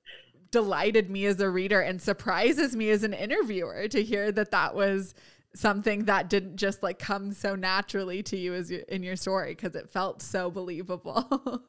delighted 0.52 1.10
me 1.10 1.26
as 1.26 1.40
a 1.40 1.50
reader 1.50 1.82
and 1.82 2.02
surprises 2.02 2.76
me 2.76 2.90
as 2.92 3.04
an 3.04 3.14
interviewer 3.14 3.88
to 3.88 4.04
hear 4.04 4.32
that 4.32 4.52
that 4.52 4.76
was 4.76 5.16
something 5.56 6.06
that 6.06 6.30
didn't 6.30 6.58
just 6.58 6.82
like 6.84 6.98
come 7.00 7.32
so 7.32 7.56
naturally 7.56 8.24
to 8.24 8.38
you 8.38 8.54
as 8.54 8.72
you, 8.72 8.84
in 8.88 9.04
your 9.04 9.16
story 9.16 9.54
because 9.56 9.76
it 9.76 9.90
felt 9.90 10.22
so 10.22 10.50
believable. 10.52 11.28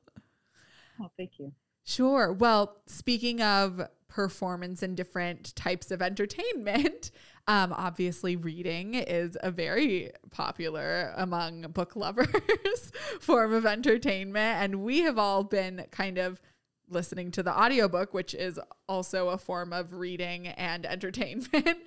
oh, 1.00 1.10
thank 1.16 1.32
you. 1.38 1.52
Sure. 1.84 2.32
Well, 2.32 2.76
speaking 2.86 3.42
of 3.42 3.82
performance 4.08 4.82
and 4.82 4.96
different 4.96 5.54
types 5.56 5.90
of 5.90 6.00
entertainment, 6.00 7.10
um, 7.46 7.72
obviously 7.72 8.36
reading 8.36 8.94
is 8.94 9.36
a 9.42 9.50
very 9.50 10.10
popular 10.30 11.12
among 11.16 11.62
book 11.72 11.94
lovers 11.96 12.92
form 13.20 13.52
of 13.52 13.66
entertainment. 13.66 14.62
And 14.62 14.82
we 14.82 15.00
have 15.00 15.18
all 15.18 15.44
been 15.44 15.86
kind 15.90 16.18
of 16.18 16.40
listening 16.88 17.30
to 17.32 17.42
the 17.42 17.56
audiobook, 17.56 18.14
which 18.14 18.34
is 18.34 18.58
also 18.88 19.28
a 19.30 19.38
form 19.38 19.72
of 19.72 19.92
reading 19.92 20.48
and 20.48 20.86
entertainment. 20.90 21.78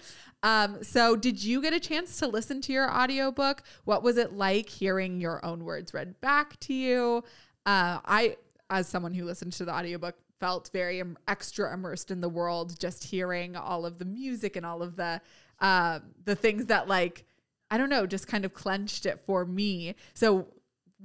um, 0.43 0.83
so, 0.83 1.15
did 1.15 1.43
you 1.43 1.61
get 1.61 1.73
a 1.73 1.79
chance 1.79 2.17
to 2.19 2.27
listen 2.27 2.61
to 2.61 2.73
your 2.73 2.91
audiobook? 2.91 3.63
What 3.85 4.03
was 4.03 4.17
it 4.17 4.33
like 4.33 4.69
hearing 4.69 5.19
your 5.19 5.43
own 5.43 5.63
words 5.63 5.93
read 5.93 6.19
back 6.21 6.59
to 6.61 6.73
you? 6.73 7.23
Uh, 7.65 7.99
I, 8.05 8.37
as 8.69 8.87
someone 8.87 9.13
who 9.13 9.25
listened 9.25 9.53
to 9.53 9.65
the 9.65 9.73
audiobook, 9.73 10.15
felt 10.39 10.69
very 10.71 11.01
extra 11.27 11.73
immersed 11.73 12.11
in 12.11 12.21
the 12.21 12.29
world 12.29 12.79
just 12.79 13.03
hearing 13.03 13.55
all 13.55 13.85
of 13.85 13.97
the 13.97 14.05
music 14.05 14.55
and 14.55 14.65
all 14.65 14.83
of 14.83 14.95
the 14.95 15.19
uh, 15.59 15.99
the 16.25 16.35
things 16.35 16.65
that 16.67 16.87
like 16.87 17.25
I 17.69 17.77
don't 17.77 17.89
know, 17.89 18.05
just 18.05 18.27
kind 18.27 18.45
of 18.45 18.53
clenched 18.53 19.05
it 19.05 19.21
for 19.25 19.45
me. 19.45 19.95
So 20.13 20.47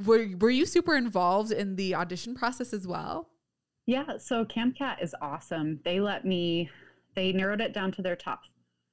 were 0.05 0.29
were 0.39 0.51
you 0.51 0.67
super 0.67 0.97
involved 0.97 1.53
in 1.53 1.77
the 1.77 1.95
audition 1.95 2.35
process 2.35 2.73
as 2.73 2.87
well? 2.87 3.29
Yeah, 3.87 4.17
so 4.19 4.45
CamCat 4.45 5.03
is 5.03 5.15
awesome. 5.21 5.81
They 5.85 6.01
let 6.01 6.25
me 6.25 6.71
they 7.15 7.33
narrowed 7.33 7.61
it 7.61 7.75
down 7.75 7.93
to 7.93 8.03
their 8.03 8.17
top 8.17 8.43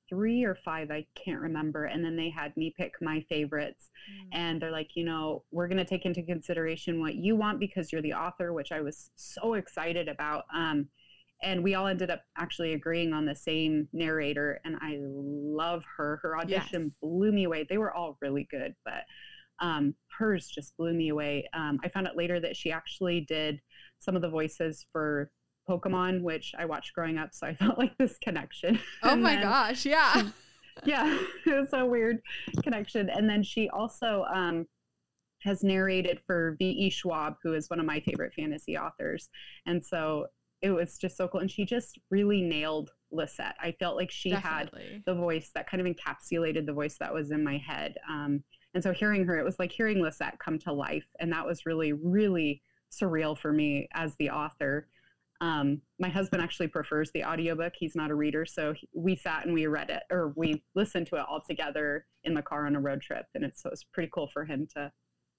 three 0.10 0.44
or 0.44 0.56
five, 0.56 0.90
I 0.90 1.06
can't 1.14 1.40
remember. 1.40 1.86
And 1.86 2.04
then 2.04 2.16
they 2.16 2.30
had 2.30 2.58
me 2.58 2.74
pick 2.76 2.94
my 3.00 3.24
favorites. 3.30 3.92
Mm. 4.12 4.30
And 4.34 4.62
they're 4.62 4.72
like, 4.72 4.96
you 4.96 5.06
know, 5.06 5.44
we're 5.52 5.68
going 5.68 5.78
to 5.78 5.86
take 5.86 6.06
into 6.06 6.24
consideration 6.24 7.00
what 7.00 7.16
you 7.16 7.36
want 7.36 7.60
because 7.60 7.92
you're 7.92 8.02
the 8.02 8.14
author, 8.14 8.52
which 8.52 8.72
I 8.72 8.82
was 8.82 9.12
so 9.16 9.54
excited 9.54 10.08
about. 10.10 10.46
Um, 10.54 10.90
and 11.42 11.64
we 11.64 11.76
all 11.76 11.88
ended 11.88 12.10
up 12.10 12.22
actually 12.38 12.74
agreeing 12.74 13.14
on 13.14 13.26
the 13.26 13.36
same 13.36 13.88
narrator. 13.94 14.60
And 14.66 14.76
I 14.82 14.98
love 15.00 15.84
her. 15.98 16.20
Her 16.22 16.38
audition 16.38 16.84
yes. 16.84 16.92
blew 17.02 17.32
me 17.32 17.46
away. 17.46 17.66
They 17.70 17.78
were 17.78 17.94
all 17.94 18.18
really 18.22 18.48
good, 18.52 18.76
but 18.84 19.04
um, 19.62 19.96
hers 20.18 20.48
just 20.48 20.76
blew 20.78 20.94
me 20.94 21.10
away. 21.10 21.50
Um, 21.54 21.80
I 21.84 21.90
found 21.90 22.08
out 22.08 22.18
later 22.18 22.40
that 22.40 22.56
she 22.56 22.72
actually 22.72 23.22
did 23.22 23.62
some 24.00 24.16
of 24.16 24.22
the 24.22 24.30
voices 24.30 24.86
for 24.92 25.32
Pokemon, 25.70 26.22
which 26.24 26.54
I 26.58 26.66
watched 26.66 26.94
growing 26.94 27.18
up. 27.18 27.30
So 27.34 27.48
I 27.48 27.54
felt 27.56 27.78
like 27.78 27.98
this 27.98 28.18
connection. 28.22 28.80
Oh 29.04 29.16
my 29.16 29.36
then, 29.36 29.44
gosh. 29.44 29.86
Yeah. 29.86 30.30
yeah. 30.84 31.20
It 31.46 31.54
was 31.54 31.70
a 31.74 31.86
weird 31.86 32.20
connection. 32.64 33.10
And 33.10 33.30
then 33.30 33.44
she 33.44 33.70
also 33.70 34.26
um, 34.34 34.66
has 35.42 35.64
narrated 35.64 36.20
for 36.26 36.56
V.E. 36.60 36.90
Schwab, 36.90 37.36
who 37.44 37.54
is 37.54 37.70
one 37.70 37.80
of 37.80 37.86
my 37.86 38.00
favorite 38.02 38.34
fantasy 38.34 38.78
authors. 38.78 39.30
And 39.66 39.84
so 39.84 40.28
it 40.62 40.72
was 40.72 40.98
just 40.98 41.18
so 41.18 41.28
cool. 41.28 41.42
And 41.42 41.52
she 41.52 41.66
just 41.66 41.98
really 42.10 42.42
nailed 42.42 42.92
Lisette. 43.12 43.56
I 43.62 43.72
felt 43.80 43.96
like 43.96 44.12
she 44.12 44.32
Definitely. 44.32 44.94
had 44.94 45.04
the 45.06 45.16
voice 45.16 45.52
that 45.56 45.70
kind 45.70 45.86
of 45.86 45.94
encapsulated 45.94 46.66
the 46.66 46.74
voice 46.74 46.98
that 47.00 47.14
was 47.14 47.32
in 47.32 47.44
my 47.44 47.58
head. 47.58 47.96
Um, 48.10 48.44
and 48.74 48.84
so 48.84 48.92
hearing 48.92 49.26
her, 49.26 49.38
it 49.38 49.46
was 49.46 49.58
like 49.58 49.72
hearing 49.72 50.02
Lisette 50.02 50.40
come 50.40 50.60
to 50.60 50.74
life. 50.74 51.08
And 51.20 51.32
that 51.32 51.46
was 51.46 51.66
really, 51.66 51.94
really 51.94 52.62
surreal 52.92 53.38
for 53.38 53.52
me 53.52 53.88
as 53.94 54.16
the 54.16 54.30
author. 54.30 54.88
Um, 55.42 55.82
my 56.00 56.10
husband 56.10 56.44
actually 56.44 56.68
prefers 56.68 57.12
the 57.12 57.24
audiobook. 57.24 57.74
He's 57.78 57.96
not 57.96 58.12
a 58.12 58.16
reader. 58.16 58.46
So 58.46 58.74
he, 58.74 58.90
we 58.94 59.16
sat 59.16 59.46
and 59.46 59.54
we 59.54 59.68
read 59.68 59.90
it 59.90 60.04
or 60.12 60.34
we 60.36 60.62
listened 60.76 61.08
to 61.08 61.16
it 61.16 61.26
all 61.28 61.42
together 61.42 62.06
in 62.26 62.34
the 62.34 62.42
car 62.42 62.66
on 62.66 62.76
a 62.76 62.82
road 62.82 63.02
trip. 63.02 63.26
And 63.34 63.46
it's, 63.46 63.64
so 63.64 63.70
it's 63.70 63.86
pretty 63.86 64.10
cool 64.14 64.28
for 64.28 64.44
him 64.44 64.68
to 64.76 64.92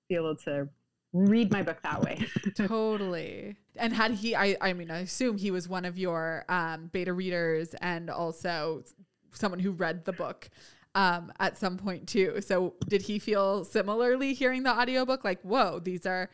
be 0.09 0.15
able 0.15 0.37
to 0.37 0.69
read 1.13 1.51
my 1.51 1.63
book 1.63 1.83
that 1.83 2.01
way. 2.03 2.27
totally. 2.55 3.57
And 3.77 3.93
had 3.93 4.13
he, 4.13 4.37
I, 4.37 4.57
I 4.61 4.73
mean, 4.73 4.91
I 4.91 5.01
assume 5.01 5.39
he 5.39 5.51
was 5.51 5.69
one 5.69 5.85
of 5.85 5.99
your 5.99 6.45
um, 6.49 6.89
beta 6.93 7.13
readers 7.13 7.75
and 7.81 8.11
also 8.11 8.85
someone 9.33 9.61
who 9.61 9.73
read 9.73 10.05
the 10.05 10.13
book 10.13 10.49
um, 10.95 11.33
at 11.39 11.57
some 11.57 11.77
point 11.77 12.09
too. 12.09 12.41
So 12.41 12.75
did 12.89 13.03
he 13.03 13.19
feel 13.19 13.65
similarly 13.65 14.35
hearing 14.35 14.63
the 14.63 14.71
audiobook? 14.71 15.25
Like, 15.25 15.41
whoa, 15.43 15.81
these 15.81 16.07
are 16.07 16.31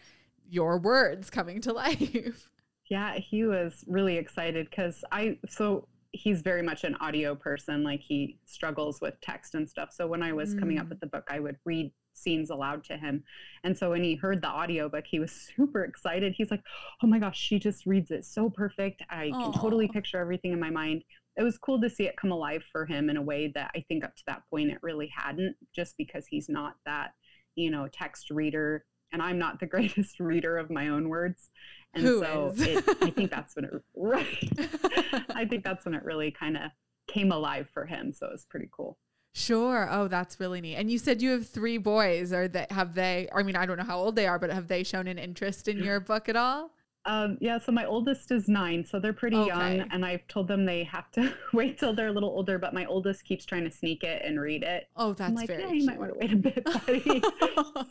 your 0.48 0.78
words 0.78 1.30
coming 1.30 1.60
to 1.62 1.72
life. 1.72 2.48
Yeah, 2.90 3.18
he 3.18 3.44
was 3.44 3.84
really 3.86 4.16
excited 4.16 4.68
because 4.70 5.04
I, 5.10 5.38
so 5.48 5.88
he's 6.12 6.42
very 6.42 6.62
much 6.62 6.84
an 6.84 6.94
audio 6.96 7.34
person. 7.34 7.82
Like 7.82 8.00
he 8.00 8.38
struggles 8.44 9.00
with 9.00 9.20
text 9.20 9.54
and 9.54 9.68
stuff. 9.68 9.90
So 9.92 10.06
when 10.06 10.22
I 10.22 10.32
was 10.32 10.54
mm. 10.54 10.60
coming 10.60 10.78
up 10.78 10.86
mm. 10.86 10.90
with 10.90 11.00
the 11.00 11.06
book, 11.06 11.24
I 11.28 11.40
would 11.40 11.56
read 11.64 11.92
scenes 12.16 12.50
aloud 12.50 12.85
to 12.85 12.96
him. 12.96 13.22
And 13.64 13.76
so 13.76 13.90
when 13.90 14.02
he 14.02 14.14
heard 14.14 14.42
the 14.42 14.48
audiobook, 14.48 15.05
he 15.07 15.18
was 15.18 15.33
super 15.57 15.85
excited. 15.85 16.35
He's 16.37 16.50
like, 16.50 16.62
oh 17.02 17.07
my 17.07 17.18
gosh, 17.18 17.38
she 17.38 17.59
just 17.59 17.87
reads 17.87 18.11
it 18.11 18.24
so 18.24 18.50
perfect. 18.50 19.02
I 19.11 19.26
Aww. 19.26 19.42
can 19.42 19.52
totally 19.52 19.88
picture 19.88 20.18
everything 20.18 20.52
in 20.52 20.61
my 20.61 20.70
mind. 20.70 21.05
It 21.37 21.42
was 21.42 21.59
cool 21.59 21.81
to 21.83 21.90
see 21.90 22.05
it 22.05 22.16
come 22.16 22.33
alive 22.33 22.62
for 22.72 22.87
him 22.87 23.11
in 23.11 23.16
a 23.16 23.22
way 23.22 23.52
that 23.55 23.70
I 23.74 23.85
think 23.88 24.05
up 24.05 24.16
to 24.16 24.22
that 24.26 24.42
point 24.48 24.70
it 24.70 24.79
really 24.83 25.12
hadn't, 25.14 25.57
just 25.74 25.94
because 25.98 26.26
he's 26.26 26.48
not 26.48 26.76
that, 26.87 27.12
you 27.57 27.70
know, 27.70 27.88
text 27.92 28.31
reader 28.31 28.85
and 29.12 29.22
I'm 29.22 29.38
not 29.38 29.61
the 29.61 29.66
greatest 29.74 30.20
reader 30.20 30.57
of 30.57 30.70
my 30.70 30.88
own 30.88 31.09
words. 31.09 31.50
And 31.94 32.05
Who 32.05 32.20
so 32.20 32.52
it, 32.57 32.85
I 33.00 33.11
think 33.11 33.31
that's 33.31 33.57
when 33.57 33.64
it 33.66 33.72
right. 33.96 35.24
I 35.31 35.46
think 35.46 35.64
that's 35.64 35.85
when 35.85 35.94
it 35.94 36.05
really 36.05 36.31
kind 36.31 36.57
of 36.57 36.70
came 37.09 37.33
alive 37.33 37.68
for 37.72 37.87
him. 37.87 38.12
So 38.12 38.26
it 38.26 38.33
was 38.33 38.46
pretty 38.48 38.68
cool. 38.74 38.98
Sure. 39.37 39.87
Oh, 39.90 40.09
that's 40.09 40.40
really 40.40 40.62
neat. 40.62 40.77
And 40.77 40.90
you 40.90 40.96
said 40.96 41.20
you 41.20 41.33
have 41.33 41.46
three 41.46 41.77
boys. 41.77 42.33
Are 42.33 42.49
they 42.49 42.66
have 42.70 42.94
they? 42.94 43.29
I 43.35 43.42
mean, 43.42 43.55
I 43.55 43.66
don't 43.66 43.77
know 43.77 43.85
how 43.85 43.99
old 43.99 44.16
they 44.16 44.27
are, 44.27 44.38
but 44.38 44.49
have 44.49 44.66
they 44.66 44.83
shown 44.83 45.07
an 45.07 45.18
interest 45.18 45.68
in 45.68 45.77
your 45.77 46.01
book 46.01 46.31
at 46.31 46.37
all? 46.37 46.70
Um, 47.05 47.37
yeah, 47.38 47.59
so 47.59 47.70
my 47.70 47.85
oldest 47.85 48.33
is 48.33 48.49
nine, 48.49 48.83
so 48.83 48.99
they're 48.99 49.12
pretty 49.12 49.37
okay. 49.37 49.49
young, 49.49 49.88
and 49.92 50.07
I've 50.07 50.27
told 50.27 50.49
them 50.49 50.64
they 50.64 50.85
have 50.85 51.11
to 51.12 51.35
wait 51.53 51.79
till 51.79 51.92
they're 51.92 52.09
a 52.09 52.12
little 52.12 52.31
older. 52.31 52.59
But 52.59 52.72
my 52.72 52.87
oldest 52.87 53.27
keeps 53.27 53.44
trying 53.44 53.64
to 53.64 53.70
sneak 53.70 54.05
it 54.05 54.22
and 54.25 54.40
read 54.40 54.62
it. 54.62 54.88
Oh, 54.96 55.12
that's 55.12 55.29
I'm 55.29 55.35
like, 55.35 55.49
very. 55.49 55.64
Yeah, 55.64 55.72
you 55.72 55.85
might 55.85 55.99
want 55.99 56.14
to 56.14 56.18
wait 56.18 56.33
a 56.33 56.37
bit, 56.37 56.64
buddy. 56.87 57.22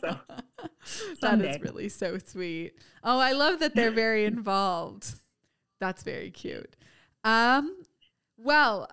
so 0.00 1.20
that 1.20 1.40
is 1.40 1.60
really 1.60 1.88
so 1.88 2.18
sweet. 2.18 2.72
Oh, 3.04 3.20
I 3.20 3.30
love 3.30 3.60
that 3.60 3.76
they're 3.76 3.92
very 3.92 4.24
involved. 4.24 5.14
That's 5.78 6.02
very 6.02 6.32
cute. 6.32 6.74
Um, 7.22 7.84
well, 8.36 8.90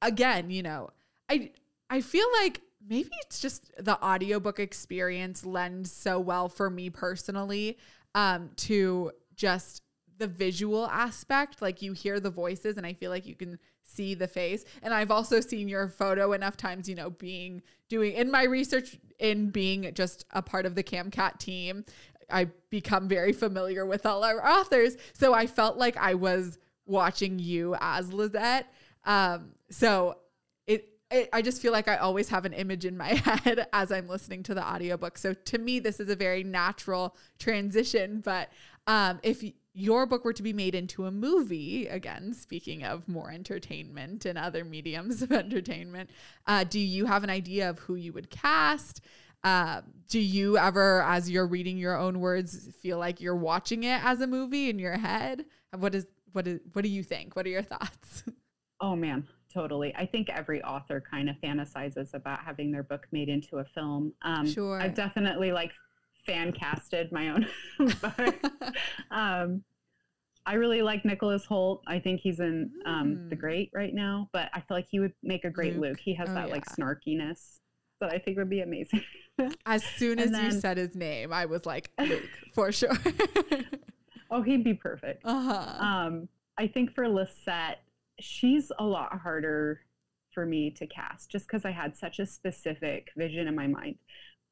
again, 0.00 0.50
you 0.50 0.62
know, 0.62 0.90
I 1.28 1.50
I 1.90 2.00
feel 2.00 2.26
like 2.42 2.62
maybe 2.88 3.10
it's 3.26 3.40
just 3.40 3.70
the 3.78 4.02
audiobook 4.02 4.58
experience 4.58 5.44
lends 5.44 5.92
so 5.92 6.18
well 6.18 6.48
for 6.48 6.70
me 6.70 6.88
personally 6.88 7.76
um 8.14 8.50
to 8.56 9.12
just 9.36 9.82
the 10.18 10.26
visual 10.26 10.86
aspect 10.86 11.60
like 11.60 11.82
you 11.82 11.92
hear 11.92 12.18
the 12.18 12.30
voices 12.30 12.76
and 12.76 12.86
i 12.86 12.92
feel 12.92 13.10
like 13.10 13.26
you 13.26 13.34
can 13.34 13.58
see 13.82 14.14
the 14.14 14.28
face. 14.28 14.64
And 14.82 14.94
i've 14.94 15.10
also 15.10 15.40
seen 15.40 15.68
your 15.68 15.88
photo 15.88 16.32
enough 16.32 16.56
times 16.56 16.88
you 16.88 16.94
know 16.94 17.10
being 17.10 17.62
doing 17.88 18.14
in 18.14 18.30
my 18.30 18.44
research 18.44 18.98
in 19.18 19.50
being 19.50 19.92
just 19.94 20.24
a 20.30 20.40
part 20.42 20.64
of 20.64 20.74
the 20.74 20.82
camcat 20.82 21.38
team 21.38 21.84
i 22.30 22.46
become 22.70 23.08
very 23.08 23.32
familiar 23.32 23.84
with 23.84 24.06
all 24.06 24.24
our 24.24 24.46
authors. 24.46 24.96
So 25.12 25.34
i 25.34 25.46
felt 25.46 25.76
like 25.76 25.96
i 25.96 26.14
was 26.14 26.58
watching 26.86 27.38
you 27.38 27.76
as 27.80 28.12
lisette 28.12 28.72
um, 29.04 29.52
so 29.70 30.16
it, 31.10 31.28
i 31.32 31.42
just 31.42 31.60
feel 31.60 31.72
like 31.72 31.88
i 31.88 31.96
always 31.96 32.28
have 32.28 32.44
an 32.44 32.52
image 32.52 32.84
in 32.84 32.96
my 32.96 33.08
head 33.14 33.66
as 33.72 33.90
i'm 33.92 34.08
listening 34.08 34.42
to 34.42 34.54
the 34.54 34.64
audiobook 34.64 35.18
so 35.18 35.34
to 35.34 35.58
me 35.58 35.78
this 35.78 36.00
is 36.00 36.08
a 36.08 36.16
very 36.16 36.42
natural 36.42 37.16
transition 37.38 38.20
but 38.20 38.48
um, 38.86 39.20
if 39.22 39.44
your 39.72 40.06
book 40.06 40.24
were 40.24 40.32
to 40.32 40.42
be 40.42 40.52
made 40.52 40.74
into 40.74 41.06
a 41.06 41.10
movie, 41.10 41.86
again, 41.86 42.34
speaking 42.34 42.82
of 42.84 43.06
more 43.06 43.30
entertainment 43.30 44.24
and 44.24 44.36
other 44.36 44.64
mediums 44.64 45.22
of 45.22 45.30
entertainment, 45.32 46.10
uh, 46.46 46.64
do 46.64 46.80
you 46.80 47.06
have 47.06 47.22
an 47.22 47.30
idea 47.30 47.70
of 47.70 47.78
who 47.78 47.94
you 47.94 48.12
would 48.12 48.30
cast? 48.30 49.00
Uh, 49.42 49.80
do 50.08 50.18
you 50.18 50.58
ever, 50.58 51.02
as 51.02 51.30
you're 51.30 51.46
reading 51.46 51.78
your 51.78 51.96
own 51.96 52.20
words, 52.20 52.68
feel 52.82 52.98
like 52.98 53.20
you're 53.20 53.36
watching 53.36 53.84
it 53.84 54.04
as 54.04 54.20
a 54.20 54.26
movie 54.26 54.68
in 54.68 54.78
your 54.78 54.98
head? 54.98 55.46
What 55.76 55.94
is 55.94 56.06
what 56.32 56.46
is 56.46 56.60
what 56.72 56.82
do 56.82 56.88
you 56.88 57.02
think? 57.02 57.34
What 57.34 57.46
are 57.46 57.50
your 57.50 57.62
thoughts? 57.62 58.24
Oh 58.82 58.96
man, 58.96 59.28
totally. 59.52 59.94
I 59.96 60.06
think 60.06 60.28
every 60.28 60.62
author 60.62 61.02
kind 61.08 61.28
of 61.28 61.36
fantasizes 61.36 62.14
about 62.14 62.40
having 62.40 62.70
their 62.70 62.82
book 62.82 63.06
made 63.12 63.28
into 63.28 63.58
a 63.58 63.64
film. 63.64 64.12
Um, 64.22 64.46
sure. 64.46 64.80
I've 64.80 64.94
definitely 64.94 65.52
like 65.52 65.72
fan 66.26 66.52
casted 66.52 67.10
my 67.12 67.30
own 67.30 67.46
but 68.02 68.34
um, 69.10 69.62
I 70.46 70.54
really 70.54 70.82
like 70.82 71.04
Nicholas 71.04 71.46
Hoult. 71.46 71.82
I 71.86 71.98
think 71.98 72.20
he's 72.20 72.40
in 72.40 72.70
um, 72.86 73.16
mm. 73.16 73.30
The 73.30 73.36
Great 73.36 73.70
right 73.74 73.94
now, 73.94 74.28
but 74.32 74.50
I 74.54 74.60
feel 74.60 74.76
like 74.76 74.86
he 74.90 75.00
would 75.00 75.12
make 75.22 75.44
a 75.44 75.50
great 75.50 75.74
Luke. 75.74 75.90
Luke. 75.90 76.00
He 76.00 76.14
has 76.14 76.28
oh, 76.28 76.34
that 76.34 76.48
yeah. 76.48 76.54
like 76.54 76.64
snarkiness 76.66 77.58
that 78.00 78.12
I 78.12 78.18
think 78.18 78.38
would 78.38 78.50
be 78.50 78.60
amazing. 78.60 79.04
as 79.66 79.84
soon 79.84 80.18
as 80.18 80.30
then, 80.30 80.46
you 80.46 80.60
said 80.60 80.76
his 80.78 80.96
name, 80.96 81.32
I 81.32 81.46
was 81.46 81.66
like, 81.66 81.90
Luke, 82.00 82.28
for 82.54 82.72
sure. 82.72 82.96
oh, 84.30 84.42
he'd 84.42 84.64
be 84.64 84.74
perfect. 84.74 85.22
Uh-huh. 85.24 85.84
Um, 85.84 86.28
I 86.58 86.66
think 86.66 86.94
for 86.94 87.08
Lisette, 87.08 87.80
she's 88.20 88.70
a 88.78 88.84
lot 88.84 89.18
harder 89.20 89.80
for 90.32 90.46
me 90.46 90.70
to 90.70 90.86
cast 90.86 91.30
just 91.30 91.46
because 91.46 91.64
I 91.64 91.72
had 91.72 91.96
such 91.96 92.18
a 92.20 92.26
specific 92.26 93.08
vision 93.16 93.48
in 93.48 93.54
my 93.56 93.66
mind 93.66 93.96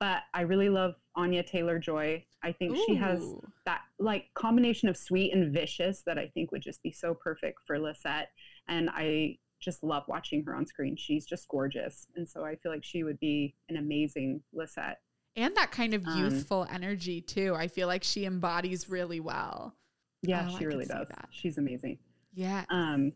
but 0.00 0.22
I 0.32 0.42
really 0.42 0.68
love 0.68 0.94
Anya 1.16 1.42
Taylor 1.42 1.78
Joy. 1.78 2.24
I 2.42 2.52
think 2.52 2.76
Ooh. 2.76 2.84
she 2.86 2.94
has 2.94 3.34
that 3.66 3.80
like 3.98 4.26
combination 4.34 4.88
of 4.88 4.96
sweet 4.96 5.32
and 5.34 5.52
vicious 5.52 6.02
that 6.06 6.18
I 6.18 6.28
think 6.28 6.52
would 6.52 6.62
just 6.62 6.82
be 6.82 6.92
so 6.92 7.14
perfect 7.14 7.58
for 7.66 7.78
Lisette. 7.78 8.28
And 8.68 8.88
I 8.90 9.38
just 9.60 9.82
love 9.82 10.04
watching 10.06 10.44
her 10.44 10.54
on 10.54 10.66
screen. 10.66 10.94
She's 10.96 11.26
just 11.26 11.48
gorgeous. 11.48 12.06
And 12.14 12.28
so 12.28 12.44
I 12.44 12.54
feel 12.56 12.70
like 12.70 12.84
she 12.84 13.02
would 13.02 13.18
be 13.18 13.56
an 13.68 13.76
amazing 13.76 14.40
Lisette. 14.52 14.98
And 15.34 15.56
that 15.56 15.72
kind 15.72 15.94
of 15.94 16.06
um, 16.06 16.16
youthful 16.16 16.62
um, 16.62 16.68
energy 16.72 17.20
too. 17.20 17.56
I 17.56 17.66
feel 17.66 17.88
like 17.88 18.04
she 18.04 18.24
embodies 18.24 18.88
really 18.88 19.18
well. 19.18 19.74
Yeah, 20.22 20.48
Oh, 20.48 20.58
she 20.58 20.66
really 20.66 20.84
does. 20.84 21.08
that. 21.08 21.28
She's 21.30 21.58
amazing. 21.58 21.98
Yeah. 22.34 22.64
Um, 22.70 23.12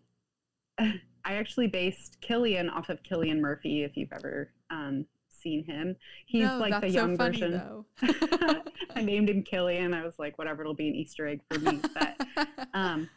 I 1.24 1.34
actually 1.34 1.68
based 1.68 2.18
Killian 2.20 2.68
off 2.68 2.88
of 2.88 3.02
Cillian 3.02 3.40
Murphy. 3.40 3.84
If 3.84 3.96
you've 3.96 4.12
ever 4.12 4.50
um, 4.70 5.06
seen 5.28 5.64
him, 5.64 5.96
he's 6.26 6.46
no, 6.46 6.58
like 6.58 6.80
the 6.80 6.88
young 6.88 7.16
so 7.16 7.16
funny, 7.16 7.40
version. 7.40 7.84
I 8.96 9.02
named 9.02 9.28
him 9.28 9.42
Killian. 9.42 9.94
I 9.94 10.04
was 10.04 10.18
like, 10.18 10.38
whatever, 10.38 10.62
it'll 10.62 10.74
be 10.74 10.88
an 10.88 10.94
Easter 10.94 11.28
egg 11.28 11.40
for 11.50 11.58
me. 11.60 11.80
But 11.94 12.26
um, 12.74 13.08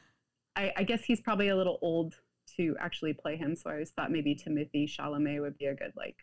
I, 0.56 0.72
I 0.78 0.84
guess 0.84 1.04
he's 1.04 1.22
probably 1.22 1.50
a 1.50 1.56
little 1.56 1.80
old 1.82 2.15
to 2.58 2.76
actually 2.80 3.13
play 3.13 3.38
him. 3.38 3.56
So 3.56 3.70
I 3.70 3.74
always 3.74 3.89
thought 3.89 4.12
maybe 4.12 4.36
Timothée 4.36 4.88
Chalamet 4.88 5.41
would 5.41 5.58
be 5.58 5.65
a 5.65 5.74
good 5.74 5.94
like 5.96 6.18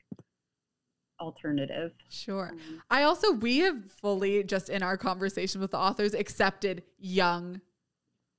alternative. 1.21 1.93
sure. 2.11 2.51
Um, 2.53 2.83
I 2.91 3.03
also 3.05 3.33
we 3.33 3.59
have 3.59 3.91
fully 3.91 4.43
just 4.45 4.69
in 4.69 4.83
our 4.83 4.97
conversation 4.97 5.61
with 5.61 5.71
the 5.71 5.79
authors 5.79 6.15
accepted 6.15 6.83
young 6.99 7.61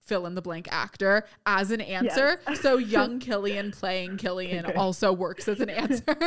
fill 0.06 0.26
in 0.26 0.36
the 0.36 0.42
blank 0.42 0.68
actor 0.72 1.26
as 1.46 1.72
an 1.72 1.82
answer. 1.82 2.40
So 2.62 2.78
young 2.78 3.20
Cillian 3.20 3.72
playing 3.78 4.18
Killian 4.18 4.66
Okay. 4.66 4.76
also 4.76 5.14
works 5.14 5.48
as 5.48 5.60
an 5.62 5.70
answer. 5.72 6.18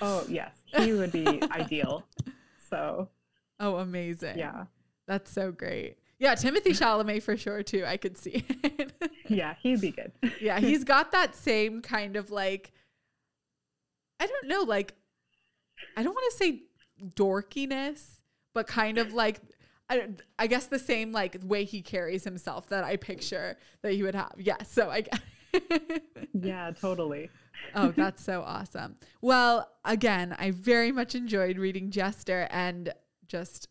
oh 0.00 0.24
yes, 0.28 0.54
he 0.76 0.92
would 0.92 1.12
be 1.12 1.26
ideal. 1.50 2.04
So 2.70 3.08
oh, 3.60 3.76
amazing. 3.76 4.38
yeah, 4.38 4.64
That's 5.06 5.30
so 5.30 5.52
great. 5.52 5.96
Yeah, 6.18 6.34
Timothée 6.34 6.66
Chalamet 6.78 7.22
for 7.22 7.36
sure 7.36 7.62
too. 7.62 7.84
I 7.86 7.96
could 7.96 8.16
see 8.16 8.44
it. 8.62 8.92
yeah, 9.28 9.54
he'd 9.60 9.80
be 9.80 9.90
good. 9.90 10.12
yeah, 10.40 10.60
he's 10.60 10.84
got 10.84 11.10
that 11.12 11.34
same 11.34 11.82
kind 11.82 12.16
of 12.16 12.30
like 12.30 12.72
I 14.20 14.26
don't 14.26 14.46
know, 14.48 14.62
like 14.62 14.94
I 15.96 16.02
don't 16.02 16.14
want 16.14 16.30
to 16.32 16.36
say 16.38 16.62
dorkiness, 17.16 18.20
but 18.54 18.66
kind 18.66 18.98
of 18.98 19.12
like 19.12 19.40
I, 19.92 20.08
I 20.38 20.46
guess 20.46 20.66
the 20.66 20.78
same 20.78 21.12
like 21.12 21.36
way 21.44 21.64
he 21.64 21.82
carries 21.82 22.24
himself 22.24 22.68
that 22.70 22.82
I 22.82 22.96
picture 22.96 23.58
that 23.82 23.92
he 23.92 24.02
would 24.02 24.14
have. 24.14 24.32
Yeah, 24.38 24.62
so 24.62 24.90
I 24.90 25.04
yeah, 26.32 26.70
totally. 26.70 27.30
oh, 27.74 27.92
that's 27.92 28.24
so 28.24 28.42
awesome. 28.42 28.96
Well, 29.20 29.68
again, 29.84 30.34
I 30.38 30.50
very 30.50 30.92
much 30.92 31.14
enjoyed 31.14 31.58
reading 31.58 31.90
Jester 31.90 32.48
and 32.50 32.92
just 33.28 33.68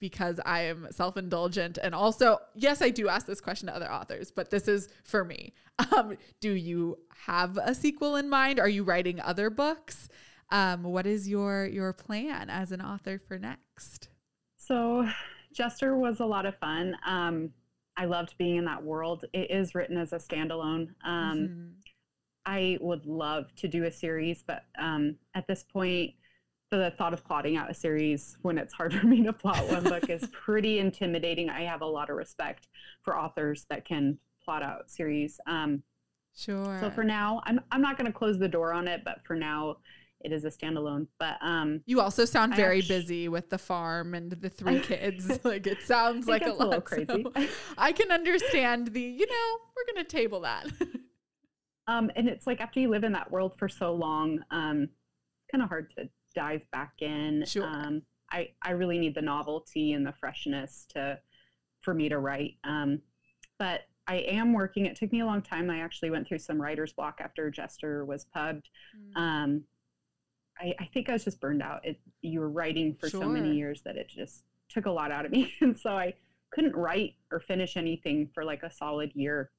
because 0.00 0.40
I 0.44 0.62
am 0.62 0.88
self 0.90 1.16
indulgent. 1.16 1.78
And 1.80 1.94
also, 1.94 2.38
yes, 2.54 2.82
I 2.82 2.90
do 2.90 3.08
ask 3.08 3.26
this 3.26 3.40
question 3.40 3.68
to 3.68 3.76
other 3.76 3.90
authors, 3.90 4.32
but 4.32 4.50
this 4.50 4.66
is 4.66 4.88
for 5.04 5.24
me. 5.24 5.52
Um, 5.96 6.18
do 6.40 6.52
you 6.52 6.98
have 7.26 7.56
a 7.56 7.74
sequel 7.74 8.16
in 8.16 8.28
mind? 8.28 8.60
Are 8.60 8.68
you 8.68 8.84
writing 8.84 9.20
other 9.20 9.48
books? 9.48 10.08
Um, 10.50 10.82
what 10.82 11.06
is 11.06 11.28
your 11.28 11.64
your 11.64 11.92
plan 11.92 12.50
as 12.50 12.72
an 12.72 12.82
author 12.82 13.18
for 13.18 13.38
next? 13.38 14.08
So, 14.56 15.08
Jester 15.52 15.96
was 15.96 16.20
a 16.20 16.24
lot 16.26 16.46
of 16.46 16.56
fun. 16.58 16.96
Um, 17.06 17.50
I 17.96 18.04
loved 18.06 18.34
being 18.38 18.56
in 18.56 18.64
that 18.66 18.82
world. 18.82 19.24
It 19.32 19.50
is 19.50 19.74
written 19.74 19.96
as 19.96 20.12
a 20.12 20.16
standalone. 20.16 20.94
Um, 21.04 21.38
Mhm. 21.38 21.74
I 22.46 22.78
would 22.80 23.04
love 23.04 23.54
to 23.56 23.68
do 23.68 23.84
a 23.84 23.90
series, 23.90 24.42
but 24.42 24.64
um, 24.78 25.16
at 25.34 25.46
this 25.46 25.62
point, 25.62 26.14
the 26.70 26.92
thought 26.96 27.12
of 27.12 27.24
plotting 27.24 27.56
out 27.56 27.70
a 27.70 27.74
series 27.74 28.38
when 28.42 28.56
it's 28.56 28.72
hard 28.72 28.94
for 28.94 29.06
me 29.06 29.22
to 29.24 29.32
plot 29.32 29.66
one 29.68 29.82
book 29.84 30.08
is 30.08 30.26
pretty 30.32 30.78
intimidating. 30.78 31.50
I 31.50 31.62
have 31.64 31.82
a 31.82 31.86
lot 31.86 32.10
of 32.10 32.16
respect 32.16 32.68
for 33.02 33.18
authors 33.18 33.64
that 33.68 33.84
can 33.84 34.18
plot 34.42 34.62
out 34.62 34.90
series. 34.90 35.40
Um, 35.46 35.82
Sure. 36.32 36.78
so 36.80 36.88
for 36.90 37.02
now, 37.02 37.42
I'm 37.44 37.60
I'm 37.72 37.82
not 37.82 37.98
going 37.98 38.06
to 38.10 38.16
close 38.16 38.38
the 38.38 38.48
door 38.48 38.72
on 38.72 38.86
it, 38.86 39.02
but 39.04 39.22
for 39.24 39.34
now, 39.34 39.78
it 40.20 40.32
is 40.32 40.44
a 40.44 40.50
standalone. 40.50 41.06
But 41.18 41.38
um, 41.40 41.82
you 41.86 42.00
also 42.00 42.24
sound 42.24 42.54
very 42.54 42.78
actu- 42.78 42.88
busy 42.88 43.28
with 43.28 43.50
the 43.50 43.58
farm 43.58 44.14
and 44.14 44.30
the 44.32 44.50
three 44.50 44.80
kids. 44.80 45.40
like 45.44 45.66
it 45.66 45.82
sounds 45.82 46.26
like 46.26 46.46
a 46.46 46.50
lot. 46.50 46.58
little 46.60 46.80
crazy. 46.80 47.06
so 47.06 47.32
I 47.78 47.92
can 47.92 48.10
understand 48.10 48.88
the, 48.88 49.00
you 49.00 49.26
know, 49.26 49.58
we're 49.76 49.94
going 49.94 50.04
to 50.04 50.10
table 50.10 50.40
that. 50.40 50.66
Um, 51.86 52.10
and 52.14 52.28
it's 52.28 52.46
like 52.46 52.60
after 52.60 52.80
you 52.80 52.88
live 52.88 53.04
in 53.04 53.12
that 53.12 53.30
world 53.30 53.56
for 53.58 53.68
so 53.68 53.92
long, 53.94 54.40
um, 54.50 54.88
kind 55.50 55.62
of 55.62 55.68
hard 55.68 55.92
to 55.96 56.08
dive 56.34 56.62
back 56.70 56.92
in. 57.00 57.44
Sure. 57.46 57.64
Um, 57.64 58.02
I, 58.30 58.50
I 58.62 58.70
really 58.72 58.98
need 58.98 59.14
the 59.14 59.22
novelty 59.22 59.92
and 59.94 60.06
the 60.06 60.12
freshness 60.12 60.86
to 60.90 61.18
for 61.80 61.94
me 61.94 62.08
to 62.08 62.18
write. 62.18 62.54
Um, 62.62 63.00
but 63.58 63.82
I 64.06 64.16
am 64.16 64.52
working. 64.52 64.86
It 64.86 64.96
took 64.96 65.12
me 65.12 65.20
a 65.20 65.26
long 65.26 65.42
time. 65.42 65.70
I 65.70 65.80
actually 65.80 66.10
went 66.10 66.28
through 66.28 66.38
some 66.38 66.60
writer's 66.60 66.92
block 66.92 67.20
after 67.20 67.50
Jester 67.50 68.04
was 68.04 68.24
pubbed. 68.24 68.68
Um, 69.16 69.64
I, 70.60 70.74
I 70.78 70.84
think 70.92 71.08
I 71.08 71.12
was 71.12 71.24
just 71.24 71.40
burned 71.40 71.62
out. 71.62 71.84
It, 71.84 71.98
you 72.22 72.40
were 72.40 72.50
writing 72.50 72.96
for 72.98 73.08
so 73.08 73.22
many 73.22 73.54
years 73.54 73.82
that 73.82 73.96
it 73.96 74.08
just 74.08 74.44
took 74.68 74.86
a 74.86 74.90
lot 74.90 75.10
out 75.10 75.24
of 75.24 75.32
me, 75.32 75.52
and 75.60 75.78
so 75.78 75.90
I 75.90 76.14
couldn't 76.52 76.76
write 76.76 77.14
or 77.30 77.40
finish 77.40 77.76
anything 77.76 78.28
for 78.34 78.44
like 78.44 78.62
a 78.62 78.70
solid 78.70 79.12
year. 79.14 79.50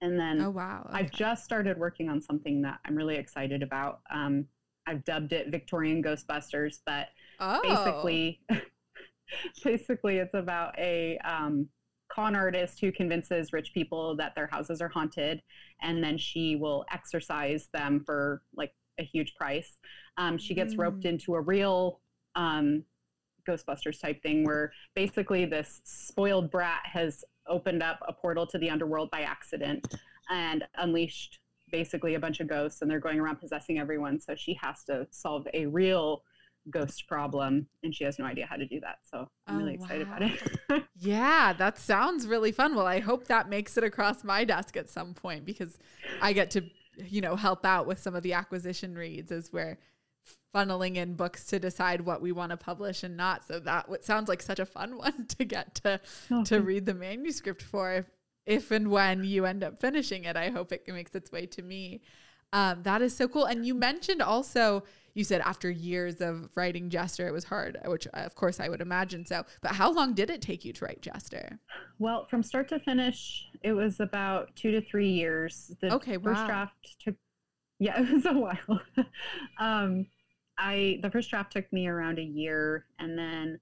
And 0.00 0.18
then 0.18 0.42
oh, 0.42 0.50
wow. 0.50 0.88
I've 0.90 1.10
just 1.10 1.44
started 1.44 1.78
working 1.78 2.08
on 2.08 2.20
something 2.20 2.60
that 2.62 2.80
I'm 2.84 2.94
really 2.94 3.16
excited 3.16 3.62
about. 3.62 4.00
Um, 4.10 4.46
I've 4.86 5.04
dubbed 5.04 5.32
it 5.32 5.50
Victorian 5.50 6.02
Ghostbusters, 6.02 6.80
but 6.84 7.08
oh. 7.40 7.60
basically, 7.62 8.40
basically, 9.64 10.18
it's 10.18 10.34
about 10.34 10.78
a 10.78 11.18
um, 11.18 11.68
con 12.08 12.36
artist 12.36 12.80
who 12.80 12.92
convinces 12.92 13.52
rich 13.52 13.72
people 13.72 14.16
that 14.16 14.34
their 14.34 14.46
houses 14.46 14.80
are 14.80 14.88
haunted, 14.88 15.42
and 15.82 16.02
then 16.02 16.18
she 16.18 16.56
will 16.56 16.84
exorcise 16.92 17.68
them 17.72 18.02
for 18.04 18.42
like 18.54 18.72
a 18.98 19.02
huge 19.04 19.34
price. 19.34 19.78
Um, 20.16 20.38
she 20.38 20.54
gets 20.54 20.76
roped 20.76 21.02
Mm. 21.04 21.10
into 21.10 21.34
a 21.34 21.40
real 21.40 22.00
um, 22.34 22.84
Ghostbusters 23.46 24.00
type 24.00 24.22
thing 24.22 24.44
where 24.44 24.72
basically 24.94 25.44
this 25.44 25.80
spoiled 25.84 26.50
brat 26.50 26.80
has 26.84 27.24
opened 27.46 27.82
up 27.82 28.00
a 28.08 28.12
portal 28.12 28.46
to 28.48 28.58
the 28.58 28.68
underworld 28.70 29.10
by 29.10 29.20
accident 29.20 29.86
and 30.30 30.64
unleashed 30.76 31.38
basically 31.70 32.14
a 32.14 32.20
bunch 32.20 32.40
of 32.40 32.48
ghosts 32.48 32.82
and 32.82 32.90
they're 32.90 33.00
going 33.00 33.20
around 33.20 33.36
possessing 33.36 33.78
everyone. 33.78 34.18
So 34.20 34.34
she 34.34 34.54
has 34.60 34.82
to 34.84 35.06
solve 35.10 35.46
a 35.54 35.66
real 35.66 36.22
ghost 36.70 37.06
problem 37.06 37.68
and 37.84 37.94
she 37.94 38.02
has 38.02 38.18
no 38.18 38.24
idea 38.24 38.46
how 38.46 38.56
to 38.56 38.66
do 38.66 38.80
that. 38.80 38.98
So 39.08 39.28
I'm 39.46 39.54
Oh, 39.54 39.58
really 39.58 39.74
excited 39.74 40.08
wow. 40.08 40.16
about 40.16 40.30
it. 40.30 40.82
Yeah, 40.98 41.52
that 41.52 41.78
sounds 41.78 42.26
really 42.26 42.50
fun. 42.52 42.74
Well, 42.74 42.86
I 42.86 43.00
hope 43.00 43.26
that 43.26 43.48
makes 43.50 43.76
it 43.76 43.84
across 43.84 44.24
my 44.24 44.44
desk 44.44 44.76
at 44.78 44.88
some 44.88 45.12
point 45.14 45.44
because 45.44 45.76
I 46.22 46.32
get 46.32 46.50
to, 46.52 46.62
you 46.96 47.20
know, 47.20 47.36
help 47.36 47.64
out 47.64 47.86
with 47.86 47.98
some 47.98 48.14
of 48.14 48.22
the 48.22 48.32
acquisition 48.32 48.94
reads 48.96 49.30
as 49.30 49.52
we're 49.52 49.78
funneling 50.54 50.96
in 50.96 51.14
books 51.14 51.44
to 51.46 51.58
decide 51.58 52.00
what 52.00 52.22
we 52.22 52.32
want 52.32 52.50
to 52.50 52.56
publish 52.56 53.02
and 53.02 53.16
not. 53.16 53.46
So 53.46 53.60
that 53.60 53.88
what 53.88 54.04
sounds 54.04 54.28
like 54.28 54.42
such 54.42 54.58
a 54.58 54.66
fun 54.66 54.96
one 54.98 55.26
to 55.38 55.44
get 55.44 55.74
to 55.76 56.00
to 56.44 56.60
read 56.60 56.86
the 56.86 56.94
manuscript 56.94 57.62
for 57.62 57.92
if, 57.92 58.06
if 58.46 58.70
and 58.70 58.90
when 58.90 59.24
you 59.24 59.44
end 59.44 59.62
up 59.62 59.78
finishing 59.78 60.24
it. 60.24 60.36
I 60.36 60.50
hope 60.50 60.72
it 60.72 60.86
makes 60.88 61.14
its 61.14 61.30
way 61.30 61.46
to 61.46 61.62
me. 61.62 62.00
Um, 62.52 62.82
that 62.84 63.02
is 63.02 63.14
so 63.14 63.28
cool. 63.28 63.44
And 63.44 63.66
you 63.66 63.74
mentioned 63.74 64.22
also, 64.22 64.84
you 65.16 65.24
said 65.24 65.40
after 65.40 65.70
years 65.70 66.20
of 66.20 66.50
writing 66.56 66.90
Jester, 66.90 67.26
it 67.26 67.32
was 67.32 67.44
hard, 67.44 67.78
which 67.86 68.06
of 68.08 68.34
course 68.34 68.60
I 68.60 68.68
would 68.68 68.82
imagine 68.82 69.24
so. 69.24 69.44
But 69.62 69.72
how 69.72 69.90
long 69.90 70.12
did 70.12 70.28
it 70.28 70.42
take 70.42 70.62
you 70.62 70.74
to 70.74 70.84
write 70.84 71.00
Jester? 71.00 71.58
Well, 71.98 72.26
from 72.26 72.42
start 72.42 72.68
to 72.68 72.78
finish, 72.78 73.48
it 73.62 73.72
was 73.72 73.98
about 74.00 74.54
two 74.56 74.70
to 74.72 74.82
three 74.82 75.08
years. 75.08 75.72
The 75.80 75.94
Okay, 75.94 76.18
first 76.18 76.40
wow. 76.42 76.46
draft 76.46 77.00
took, 77.02 77.14
yeah, 77.78 77.98
it 78.02 78.12
was 78.12 78.26
a 78.26 78.34
while. 78.34 78.80
um, 79.58 80.06
I 80.58 80.98
the 81.02 81.10
first 81.10 81.30
draft 81.30 81.50
took 81.52 81.72
me 81.72 81.88
around 81.88 82.18
a 82.18 82.22
year, 82.22 82.84
and 82.98 83.18
then 83.18 83.58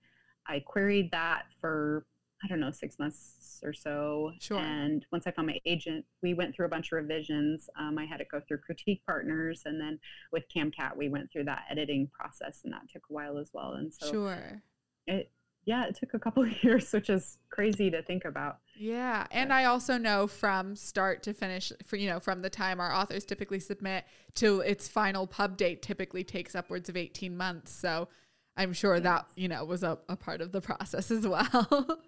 I 0.49 0.59
queried 0.59 1.13
that 1.13 1.45
for 1.61 2.05
I 2.45 2.47
don't 2.47 2.61
know 2.61 2.71
six 2.71 2.99
months 2.99 3.61
or 3.65 3.73
so. 3.73 4.33
Sure. 4.39 4.59
And 4.59 5.07
once 5.11 5.27
I 5.27 5.31
found 5.31 5.49
my 5.49 5.59
agent, 5.65 6.05
we 6.23 6.35
went 6.35 6.55
through 6.55 6.67
a 6.67 6.69
bunch 6.69 6.93
of 6.93 6.97
revisions. 6.97 7.71
Um, 7.79 7.99
I 7.99 8.05
had 8.05 8.19
to 8.19 8.25
go 8.31 8.41
through 8.47 8.59
critique 8.59 9.03
partners, 9.07 9.63
and 9.65 9.81
then 9.81 9.99
with 10.31 10.45
CamCat, 10.55 10.97
we 10.97 11.09
went 11.09 11.33
through 11.33 11.45
that 11.45 11.63
editing 11.71 12.09
process, 12.13 12.61
and 12.65 12.73
that 12.73 12.83
took 12.93 13.03
a 13.11 13.13
while 13.13 13.39
as 13.39 13.51
well. 13.55 13.73
And 13.73 13.93
so 13.93 14.11
sure. 14.11 14.63
it, 15.07 15.31
yeah, 15.65 15.87
it 15.87 15.97
took 15.97 16.13
a 16.13 16.19
couple 16.19 16.43
of 16.47 16.63
years, 16.63 16.93
which 16.93 17.09
is 17.09 17.39
crazy 17.51 17.91
to 17.91 18.03
think 18.03 18.25
about. 18.25 18.59
Yeah. 18.77 19.27
And 19.31 19.53
I 19.53 19.65
also 19.65 19.97
know 19.97 20.27
from 20.27 20.77
start 20.77 21.23
to 21.23 21.33
finish, 21.33 21.73
for 21.87 21.97
you 21.97 22.09
know, 22.09 22.21
from 22.21 22.43
the 22.43 22.51
time 22.51 22.81
our 22.81 22.93
authors 22.93 23.25
typically 23.25 23.61
submit 23.61 24.05
to 24.35 24.61
its 24.61 24.87
final 24.89 25.27
pub 25.27 25.57
date 25.57 25.81
typically 25.81 26.25
takes 26.25 26.55
upwards 26.55 26.89
of 26.89 26.97
18 26.97 27.37
months. 27.37 27.73
So 27.73 28.09
I'm 28.57 28.73
sure 28.73 29.01
that, 29.01 29.27
you 29.37 29.49
know, 29.49 29.65
was 29.65 29.83
a, 29.83 29.99
a 30.09 30.17
part 30.17 30.41
of 30.41 30.53
the 30.53 30.61
process 30.61 31.11
as 31.11 31.27
well. 31.27 31.99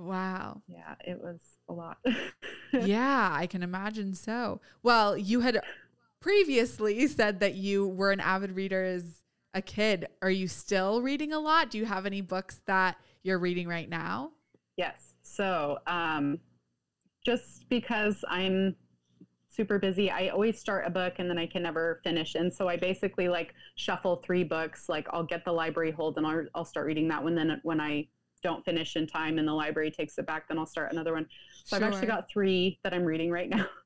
Wow. 0.00 0.62
Yeah, 0.66 0.94
it 1.06 1.20
was 1.20 1.40
a 1.68 1.72
lot. 1.72 1.98
yeah, 2.72 3.30
I 3.32 3.46
can 3.46 3.62
imagine 3.62 4.14
so. 4.14 4.60
Well, 4.82 5.16
you 5.16 5.40
had 5.40 5.60
previously 6.20 7.06
said 7.06 7.40
that 7.40 7.54
you 7.54 7.88
were 7.88 8.12
an 8.12 8.20
avid 8.20 8.52
reader 8.52 8.84
as 8.84 9.22
a 9.54 9.62
kid. 9.62 10.06
Are 10.22 10.30
you 10.30 10.48
still 10.48 11.02
reading 11.02 11.32
a 11.32 11.38
lot? 11.38 11.70
Do 11.70 11.78
you 11.78 11.86
have 11.86 12.06
any 12.06 12.20
books 12.20 12.60
that 12.66 12.96
you're 13.22 13.38
reading 13.38 13.68
right 13.68 13.88
now? 13.88 14.32
yes. 14.80 15.12
So, 15.22 15.78
um, 15.86 16.38
just 17.24 17.68
because 17.68 18.24
I'm 18.28 18.74
super 19.46 19.78
busy, 19.78 20.10
I 20.10 20.28
always 20.28 20.58
start 20.58 20.86
a 20.86 20.90
book 20.90 21.14
and 21.18 21.28
then 21.28 21.36
I 21.36 21.46
can 21.46 21.62
never 21.62 22.00
finish. 22.02 22.34
And 22.34 22.52
so 22.52 22.66
I 22.66 22.78
basically 22.78 23.28
like 23.28 23.54
shuffle 23.74 24.16
three 24.16 24.42
books. 24.42 24.88
Like 24.88 25.06
I'll 25.10 25.24
get 25.24 25.44
the 25.44 25.52
library 25.52 25.90
hold 25.90 26.16
and 26.16 26.26
I'll, 26.26 26.46
I'll 26.54 26.64
start 26.64 26.86
reading 26.86 27.08
that 27.08 27.22
one. 27.22 27.34
Then 27.34 27.60
when 27.62 27.78
I 27.78 28.08
don't 28.42 28.64
finish 28.64 28.96
in 28.96 29.06
time 29.06 29.38
and 29.38 29.46
the 29.46 29.52
library 29.52 29.90
takes 29.90 30.18
it 30.18 30.26
back, 30.26 30.48
then 30.48 30.58
I'll 30.58 30.66
start 30.66 30.92
another 30.92 31.12
one. 31.12 31.26
So 31.64 31.76
I've 31.76 31.82
actually 31.82 32.06
got 32.06 32.28
three 32.30 32.78
that 32.82 32.92
I'm 32.94 33.04
reading 33.04 33.30
right 33.30 33.48
now. 33.48 33.66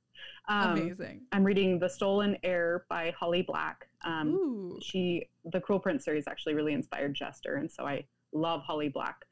Um, 0.46 0.72
Amazing. 0.72 1.22
I'm 1.32 1.42
reading 1.42 1.78
The 1.78 1.88
Stolen 1.88 2.36
Heir 2.42 2.84
by 2.90 3.14
Holly 3.18 3.40
Black. 3.40 3.88
Um, 4.04 4.78
she 4.82 5.28
the 5.46 5.60
Cruel 5.60 5.80
Prince 5.80 6.04
series 6.04 6.24
actually 6.28 6.54
really 6.54 6.74
inspired 6.74 7.14
Jester, 7.14 7.56
and 7.56 7.70
so 7.70 7.86
I 7.86 8.04
love 8.32 8.60
Holly 8.62 8.90
Black. 8.90 9.24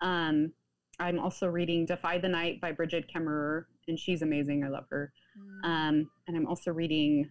Um, 0.00 0.52
I'm 0.98 1.18
also 1.18 1.46
reading 1.46 1.86
Defy 1.86 2.18
the 2.18 2.28
Night 2.28 2.60
by 2.60 2.72
Brigid 2.72 3.08
Kemmerer, 3.14 3.66
and 3.86 3.98
she's 3.98 4.22
amazing. 4.22 4.64
I 4.64 4.68
love 4.68 4.86
her. 4.90 5.12
Mm. 5.38 5.64
Um, 5.64 6.10
and 6.26 6.36
I'm 6.36 6.46
also 6.46 6.72
reading, 6.72 7.30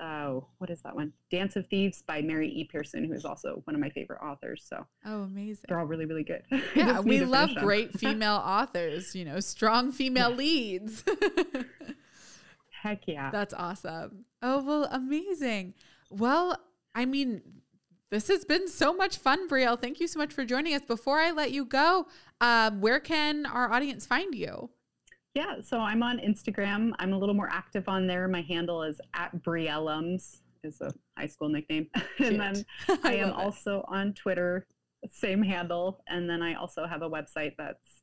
oh, 0.00 0.46
what 0.58 0.70
is 0.70 0.80
that 0.82 0.94
one? 0.94 1.12
Dance 1.30 1.56
of 1.56 1.66
Thieves 1.66 2.02
by 2.02 2.22
Mary 2.22 2.48
E. 2.48 2.64
Pearson, 2.64 3.04
who 3.04 3.12
is 3.12 3.24
also 3.24 3.62
one 3.64 3.74
of 3.74 3.80
my 3.80 3.90
favorite 3.90 4.20
authors. 4.22 4.64
So 4.68 4.86
oh, 5.04 5.22
amazing. 5.22 5.64
they're 5.68 5.78
all 5.78 5.86
really, 5.86 6.06
really 6.06 6.24
good. 6.24 6.42
Yeah, 6.74 7.00
we 7.00 7.20
love 7.20 7.50
great 7.56 7.92
female 7.98 8.42
authors, 8.44 9.14
you 9.14 9.24
know, 9.24 9.40
strong 9.40 9.90
female 9.90 10.30
leads. 10.30 11.04
Heck 12.82 13.02
yeah. 13.06 13.30
That's 13.30 13.54
awesome. 13.54 14.24
Oh, 14.42 14.62
well, 14.62 14.88
amazing. 14.90 15.74
Well, 16.10 16.58
I 16.94 17.04
mean, 17.04 17.42
this 18.10 18.28
has 18.28 18.44
been 18.44 18.68
so 18.68 18.94
much 18.94 19.16
fun, 19.18 19.48
Brielle. 19.48 19.78
Thank 19.78 20.00
you 20.00 20.06
so 20.06 20.18
much 20.18 20.32
for 20.32 20.44
joining 20.44 20.74
us. 20.74 20.82
Before 20.82 21.18
I 21.18 21.32
let 21.32 21.50
you 21.50 21.64
go, 21.64 22.06
um, 22.40 22.80
where 22.80 23.00
can 23.00 23.44
our 23.46 23.72
audience 23.72 24.06
find 24.06 24.34
you? 24.34 24.70
Yeah, 25.34 25.56
so 25.62 25.78
I'm 25.78 26.02
on 26.02 26.18
Instagram. 26.18 26.92
I'm 26.98 27.12
a 27.12 27.18
little 27.18 27.34
more 27.34 27.48
active 27.50 27.88
on 27.88 28.06
there. 28.06 28.26
My 28.28 28.42
handle 28.42 28.82
is 28.82 29.00
at 29.14 29.30
Briellums, 29.42 30.40
is 30.64 30.80
a 30.80 30.92
high 31.16 31.26
school 31.26 31.48
nickname. 31.48 31.88
and 32.18 32.40
then 32.40 32.64
Cute. 32.86 33.00
I 33.04 33.14
am 33.16 33.32
also 33.32 33.84
on 33.88 34.14
Twitter, 34.14 34.66
same 35.10 35.42
handle. 35.42 36.02
And 36.08 36.28
then 36.28 36.42
I 36.42 36.54
also 36.54 36.86
have 36.86 37.02
a 37.02 37.10
website 37.10 37.52
that's 37.56 38.02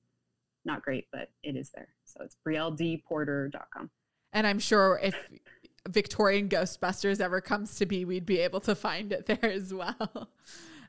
not 0.63 0.81
great, 0.81 1.07
but 1.11 1.29
it 1.43 1.55
is 1.55 1.71
there. 1.73 1.89
So 2.05 2.21
it's 2.23 2.37
brielleporter.com. 2.47 3.89
And 4.33 4.47
I'm 4.47 4.59
sure 4.59 4.99
if 5.01 5.15
Victorian 5.87 6.49
Ghostbusters 6.49 7.21
ever 7.21 7.41
comes 7.41 7.75
to 7.75 7.85
be, 7.85 8.05
we'd 8.05 8.25
be 8.25 8.39
able 8.39 8.59
to 8.61 8.75
find 8.75 9.13
it 9.13 9.25
there 9.25 9.51
as 9.51 9.73
well. 9.73 10.29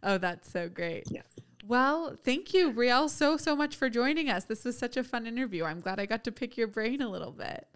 Oh, 0.02 0.18
that's 0.18 0.52
so 0.52 0.68
great. 0.68 1.04
Yes. 1.10 1.24
Well, 1.66 2.16
thank 2.22 2.54
you, 2.54 2.72
Brielle, 2.72 3.10
so, 3.10 3.36
so 3.36 3.56
much 3.56 3.74
for 3.74 3.90
joining 3.90 4.30
us. 4.30 4.44
This 4.44 4.64
was 4.64 4.78
such 4.78 4.96
a 4.96 5.02
fun 5.02 5.26
interview. 5.26 5.64
I'm 5.64 5.80
glad 5.80 5.98
I 5.98 6.06
got 6.06 6.22
to 6.24 6.32
pick 6.32 6.56
your 6.56 6.68
brain 6.68 7.02
a 7.02 7.08
little 7.08 7.32
bit. 7.32 7.66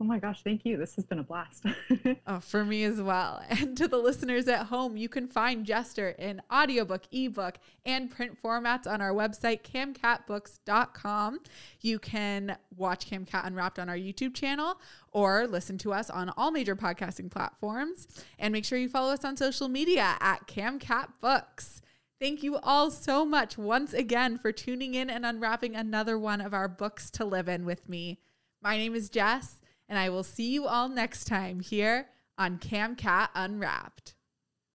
Oh 0.00 0.04
my 0.04 0.18
gosh, 0.18 0.42
thank 0.42 0.64
you. 0.64 0.76
This 0.76 0.96
has 0.96 1.04
been 1.04 1.18
a 1.18 1.22
blast. 1.22 1.64
Oh, 2.26 2.40
for 2.40 2.64
me 2.64 2.84
as 2.84 3.02
well. 3.02 3.42
And 3.50 3.76
to 3.76 3.86
the 3.86 3.98
listeners 3.98 4.48
at 4.48 4.66
home, 4.66 4.96
you 4.96 5.08
can 5.10 5.28
find 5.28 5.66
Jester 5.66 6.10
in 6.10 6.40
audiobook, 6.52 7.02
ebook, 7.12 7.58
and 7.84 8.10
print 8.10 8.38
formats 8.42 8.86
on 8.86 9.02
our 9.02 9.12
website, 9.12 9.62
camcatbooks.com. 9.62 11.40
You 11.82 11.98
can 11.98 12.56
watch 12.76 13.10
CamCat 13.10 13.46
Unwrapped 13.46 13.78
on 13.78 13.90
our 13.90 13.96
YouTube 13.96 14.34
channel 14.34 14.80
or 15.12 15.46
listen 15.46 15.76
to 15.78 15.92
us 15.92 16.08
on 16.08 16.30
all 16.36 16.50
major 16.50 16.74
podcasting 16.74 17.30
platforms. 17.30 18.08
And 18.38 18.52
make 18.52 18.64
sure 18.64 18.78
you 18.78 18.88
follow 18.88 19.12
us 19.12 19.24
on 19.24 19.36
social 19.36 19.68
media 19.68 20.16
at 20.20 20.46
CamCatBooks. 20.48 21.82
Thank 22.24 22.42
you 22.42 22.56
all 22.62 22.90
so 22.90 23.26
much 23.26 23.58
once 23.58 23.92
again 23.92 24.38
for 24.38 24.50
tuning 24.50 24.94
in 24.94 25.10
and 25.10 25.26
unwrapping 25.26 25.76
another 25.76 26.18
one 26.18 26.40
of 26.40 26.54
our 26.54 26.68
books 26.68 27.10
to 27.10 27.24
live 27.26 27.50
in 27.50 27.66
with 27.66 27.86
me. 27.86 28.18
My 28.62 28.78
name 28.78 28.94
is 28.94 29.10
Jess, 29.10 29.60
and 29.90 29.98
I 29.98 30.08
will 30.08 30.22
see 30.22 30.50
you 30.50 30.64
all 30.64 30.88
next 30.88 31.26
time 31.26 31.60
here 31.60 32.08
on 32.38 32.56
CamCat 32.56 33.28
Unwrapped. 33.34 34.14